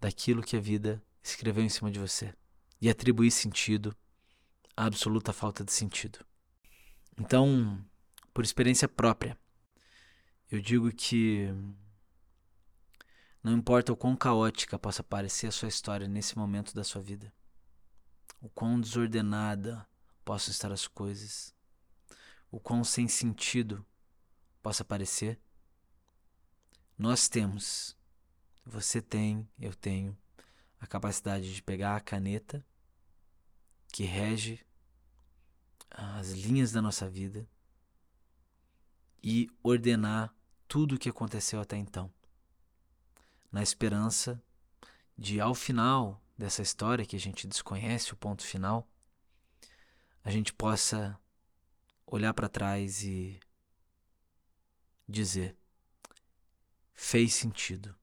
daquilo 0.00 0.42
que 0.42 0.56
a 0.56 0.60
vida 0.60 1.00
escreveu 1.22 1.62
em 1.64 1.68
cima 1.68 1.90
de 1.92 1.98
você 2.00 2.34
e 2.80 2.90
atribuir 2.90 3.30
sentido 3.30 3.96
a 4.76 4.86
absoluta 4.86 5.32
falta 5.32 5.64
de 5.64 5.72
sentido. 5.72 6.24
Então, 7.18 7.84
por 8.32 8.44
experiência 8.44 8.88
própria, 8.88 9.38
eu 10.50 10.60
digo 10.60 10.90
que 10.92 11.48
não 13.42 13.52
importa 13.52 13.92
o 13.92 13.96
quão 13.96 14.16
caótica 14.16 14.78
possa 14.78 15.02
parecer 15.02 15.46
a 15.46 15.52
sua 15.52 15.68
história 15.68 16.08
nesse 16.08 16.36
momento 16.36 16.74
da 16.74 16.82
sua 16.82 17.00
vida, 17.00 17.32
o 18.40 18.48
quão 18.48 18.80
desordenada 18.80 19.86
possam 20.24 20.50
estar 20.50 20.72
as 20.72 20.88
coisas, 20.88 21.54
o 22.50 22.58
quão 22.58 22.82
sem 22.82 23.06
sentido 23.06 23.84
possa 24.62 24.84
parecer, 24.84 25.38
nós 26.96 27.28
temos, 27.28 27.96
você 28.64 29.02
tem, 29.02 29.48
eu 29.58 29.74
tenho, 29.74 30.16
a 30.80 30.86
capacidade 30.86 31.54
de 31.54 31.62
pegar 31.62 31.96
a 31.96 32.00
caneta 32.00 32.64
que 33.94 34.02
rege 34.02 34.58
as 35.88 36.32
linhas 36.32 36.72
da 36.72 36.82
nossa 36.82 37.08
vida 37.08 37.48
e 39.22 39.48
ordenar 39.62 40.34
tudo 40.66 40.96
o 40.96 40.98
que 40.98 41.08
aconteceu 41.08 41.60
até 41.60 41.76
então, 41.76 42.12
na 43.52 43.62
esperança 43.62 44.42
de, 45.16 45.40
ao 45.40 45.54
final 45.54 46.20
dessa 46.36 46.60
história 46.60 47.06
que 47.06 47.14
a 47.14 47.20
gente 47.20 47.46
desconhece 47.46 48.12
o 48.12 48.16
ponto 48.16 48.42
final, 48.42 48.84
a 50.24 50.30
gente 50.32 50.52
possa 50.52 51.16
olhar 52.04 52.34
para 52.34 52.48
trás 52.48 53.04
e 53.04 53.38
dizer: 55.08 55.56
fez 56.92 57.32
sentido. 57.32 57.94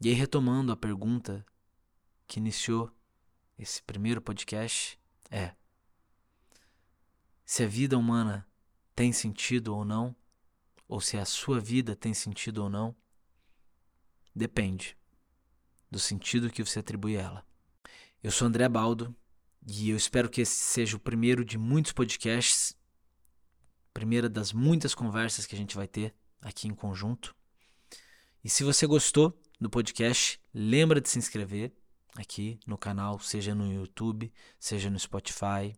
E 0.00 0.08
aí, 0.08 0.14
retomando 0.14 0.72
a 0.72 0.76
pergunta 0.78 1.44
que 2.26 2.40
iniciou 2.40 2.90
esse 3.60 3.82
primeiro 3.82 4.22
podcast 4.22 4.98
é: 5.30 5.54
se 7.44 7.62
a 7.62 7.66
vida 7.66 7.98
humana 7.98 8.48
tem 8.96 9.12
sentido 9.12 9.76
ou 9.76 9.84
não, 9.84 10.16
ou 10.88 10.98
se 10.98 11.18
a 11.18 11.26
sua 11.26 11.60
vida 11.60 11.94
tem 11.94 12.14
sentido 12.14 12.62
ou 12.62 12.70
não, 12.70 12.96
depende 14.34 14.96
do 15.90 15.98
sentido 15.98 16.50
que 16.50 16.64
você 16.64 16.78
atribui 16.78 17.18
a 17.18 17.22
ela. 17.22 17.46
Eu 18.22 18.30
sou 18.30 18.48
André 18.48 18.66
Baldo 18.66 19.14
e 19.66 19.90
eu 19.90 19.96
espero 19.96 20.30
que 20.30 20.40
esse 20.40 20.54
seja 20.54 20.96
o 20.96 21.00
primeiro 21.00 21.44
de 21.44 21.58
muitos 21.58 21.92
podcasts, 21.92 22.74
primeira 23.92 24.28
das 24.28 24.54
muitas 24.54 24.94
conversas 24.94 25.44
que 25.44 25.54
a 25.54 25.58
gente 25.58 25.76
vai 25.76 25.86
ter 25.86 26.14
aqui 26.40 26.66
em 26.66 26.74
conjunto. 26.74 27.36
E 28.42 28.48
se 28.48 28.64
você 28.64 28.86
gostou 28.86 29.38
do 29.60 29.68
podcast, 29.68 30.40
lembra 30.54 30.98
de 30.98 31.10
se 31.10 31.18
inscrever 31.18 31.74
aqui 32.16 32.58
no 32.66 32.76
canal, 32.76 33.18
seja 33.18 33.54
no 33.54 33.72
YouTube, 33.72 34.32
seja 34.58 34.90
no 34.90 34.98
Spotify. 34.98 35.74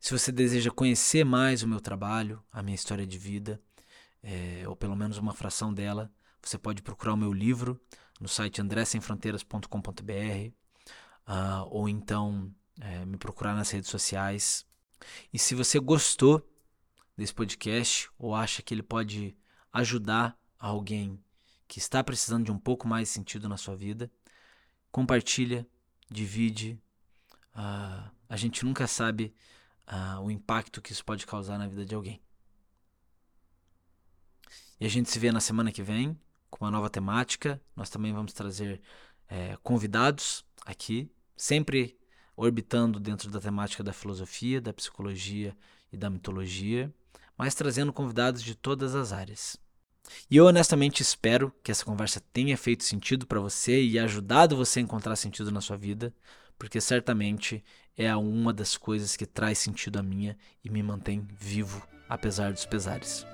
Se 0.00 0.12
você 0.12 0.30
deseja 0.30 0.70
conhecer 0.70 1.24
mais 1.24 1.62
o 1.62 1.68
meu 1.68 1.80
trabalho, 1.80 2.42
a 2.52 2.62
minha 2.62 2.74
história 2.74 3.06
de 3.06 3.18
vida, 3.18 3.60
é, 4.22 4.64
ou 4.66 4.76
pelo 4.76 4.96
menos 4.96 5.18
uma 5.18 5.34
fração 5.34 5.72
dela, 5.72 6.10
você 6.40 6.56
pode 6.58 6.82
procurar 6.82 7.14
o 7.14 7.16
meu 7.16 7.32
livro 7.32 7.80
no 8.20 8.28
site 8.28 8.60
andressemfronteiras.com.br 8.60 9.66
uh, 9.66 10.52
ah, 11.26 11.64
ou 11.68 11.88
então 11.88 12.52
é, 12.80 13.04
me 13.04 13.16
procurar 13.16 13.54
nas 13.54 13.70
redes 13.70 13.90
sociais. 13.90 14.66
E 15.32 15.38
se 15.38 15.54
você 15.54 15.78
gostou 15.78 16.46
desse 17.16 17.34
podcast 17.34 18.08
ou 18.18 18.34
acha 18.34 18.62
que 18.62 18.72
ele 18.72 18.82
pode 18.82 19.36
ajudar 19.72 20.38
alguém 20.58 21.22
que 21.66 21.78
está 21.78 22.02
precisando 22.04 22.44
de 22.44 22.52
um 22.52 22.58
pouco 22.58 22.86
mais 22.86 23.08
de 23.08 23.14
sentido 23.14 23.48
na 23.48 23.56
sua 23.56 23.74
vida, 23.74 24.10
compartilha, 24.90 25.66
divide. 26.12 26.80
Uh, 27.54 28.10
a 28.28 28.36
gente 28.36 28.64
nunca 28.64 28.86
sabe 28.86 29.34
uh, 29.86 30.20
o 30.20 30.30
impacto 30.30 30.80
que 30.80 30.92
isso 30.92 31.04
pode 31.04 31.26
causar 31.26 31.58
na 31.58 31.66
vida 31.66 31.84
de 31.84 31.94
alguém. 31.94 32.20
E 34.80 34.86
a 34.86 34.88
gente 34.88 35.10
se 35.10 35.18
vê 35.18 35.30
na 35.30 35.40
semana 35.40 35.70
que 35.70 35.82
vem 35.82 36.18
com 36.50 36.64
uma 36.64 36.70
nova 36.70 36.90
temática. 36.90 37.60
Nós 37.76 37.88
também 37.88 38.12
vamos 38.12 38.32
trazer 38.32 38.80
é, 39.28 39.56
convidados 39.62 40.44
aqui, 40.66 41.08
sempre 41.36 41.96
orbitando 42.36 42.98
dentro 42.98 43.30
da 43.30 43.40
temática 43.40 43.82
da 43.82 43.92
filosofia, 43.92 44.60
da 44.60 44.72
psicologia 44.72 45.56
e 45.92 45.96
da 45.96 46.10
mitologia, 46.10 46.92
mas 47.36 47.54
trazendo 47.54 47.92
convidados 47.92 48.42
de 48.42 48.54
todas 48.54 48.94
as 48.94 49.12
áreas. 49.12 49.56
E 50.30 50.36
eu 50.36 50.46
honestamente 50.46 51.02
espero 51.02 51.52
que 51.62 51.70
essa 51.70 51.84
conversa 51.84 52.22
tenha 52.32 52.56
feito 52.56 52.84
sentido 52.84 53.26
para 53.26 53.40
você 53.40 53.82
e 53.82 53.98
ajudado 53.98 54.56
você 54.56 54.80
a 54.80 54.82
encontrar 54.82 55.16
sentido 55.16 55.50
na 55.50 55.60
sua 55.60 55.76
vida, 55.76 56.14
porque 56.58 56.80
certamente 56.80 57.62
é 57.96 58.14
uma 58.16 58.52
das 58.52 58.76
coisas 58.76 59.16
que 59.16 59.26
traz 59.26 59.58
sentido 59.58 59.98
a 59.98 60.02
minha 60.02 60.36
e 60.64 60.70
me 60.70 60.82
mantém 60.82 61.26
vivo 61.38 61.86
apesar 62.08 62.52
dos 62.52 62.66
pesares. 62.66 63.26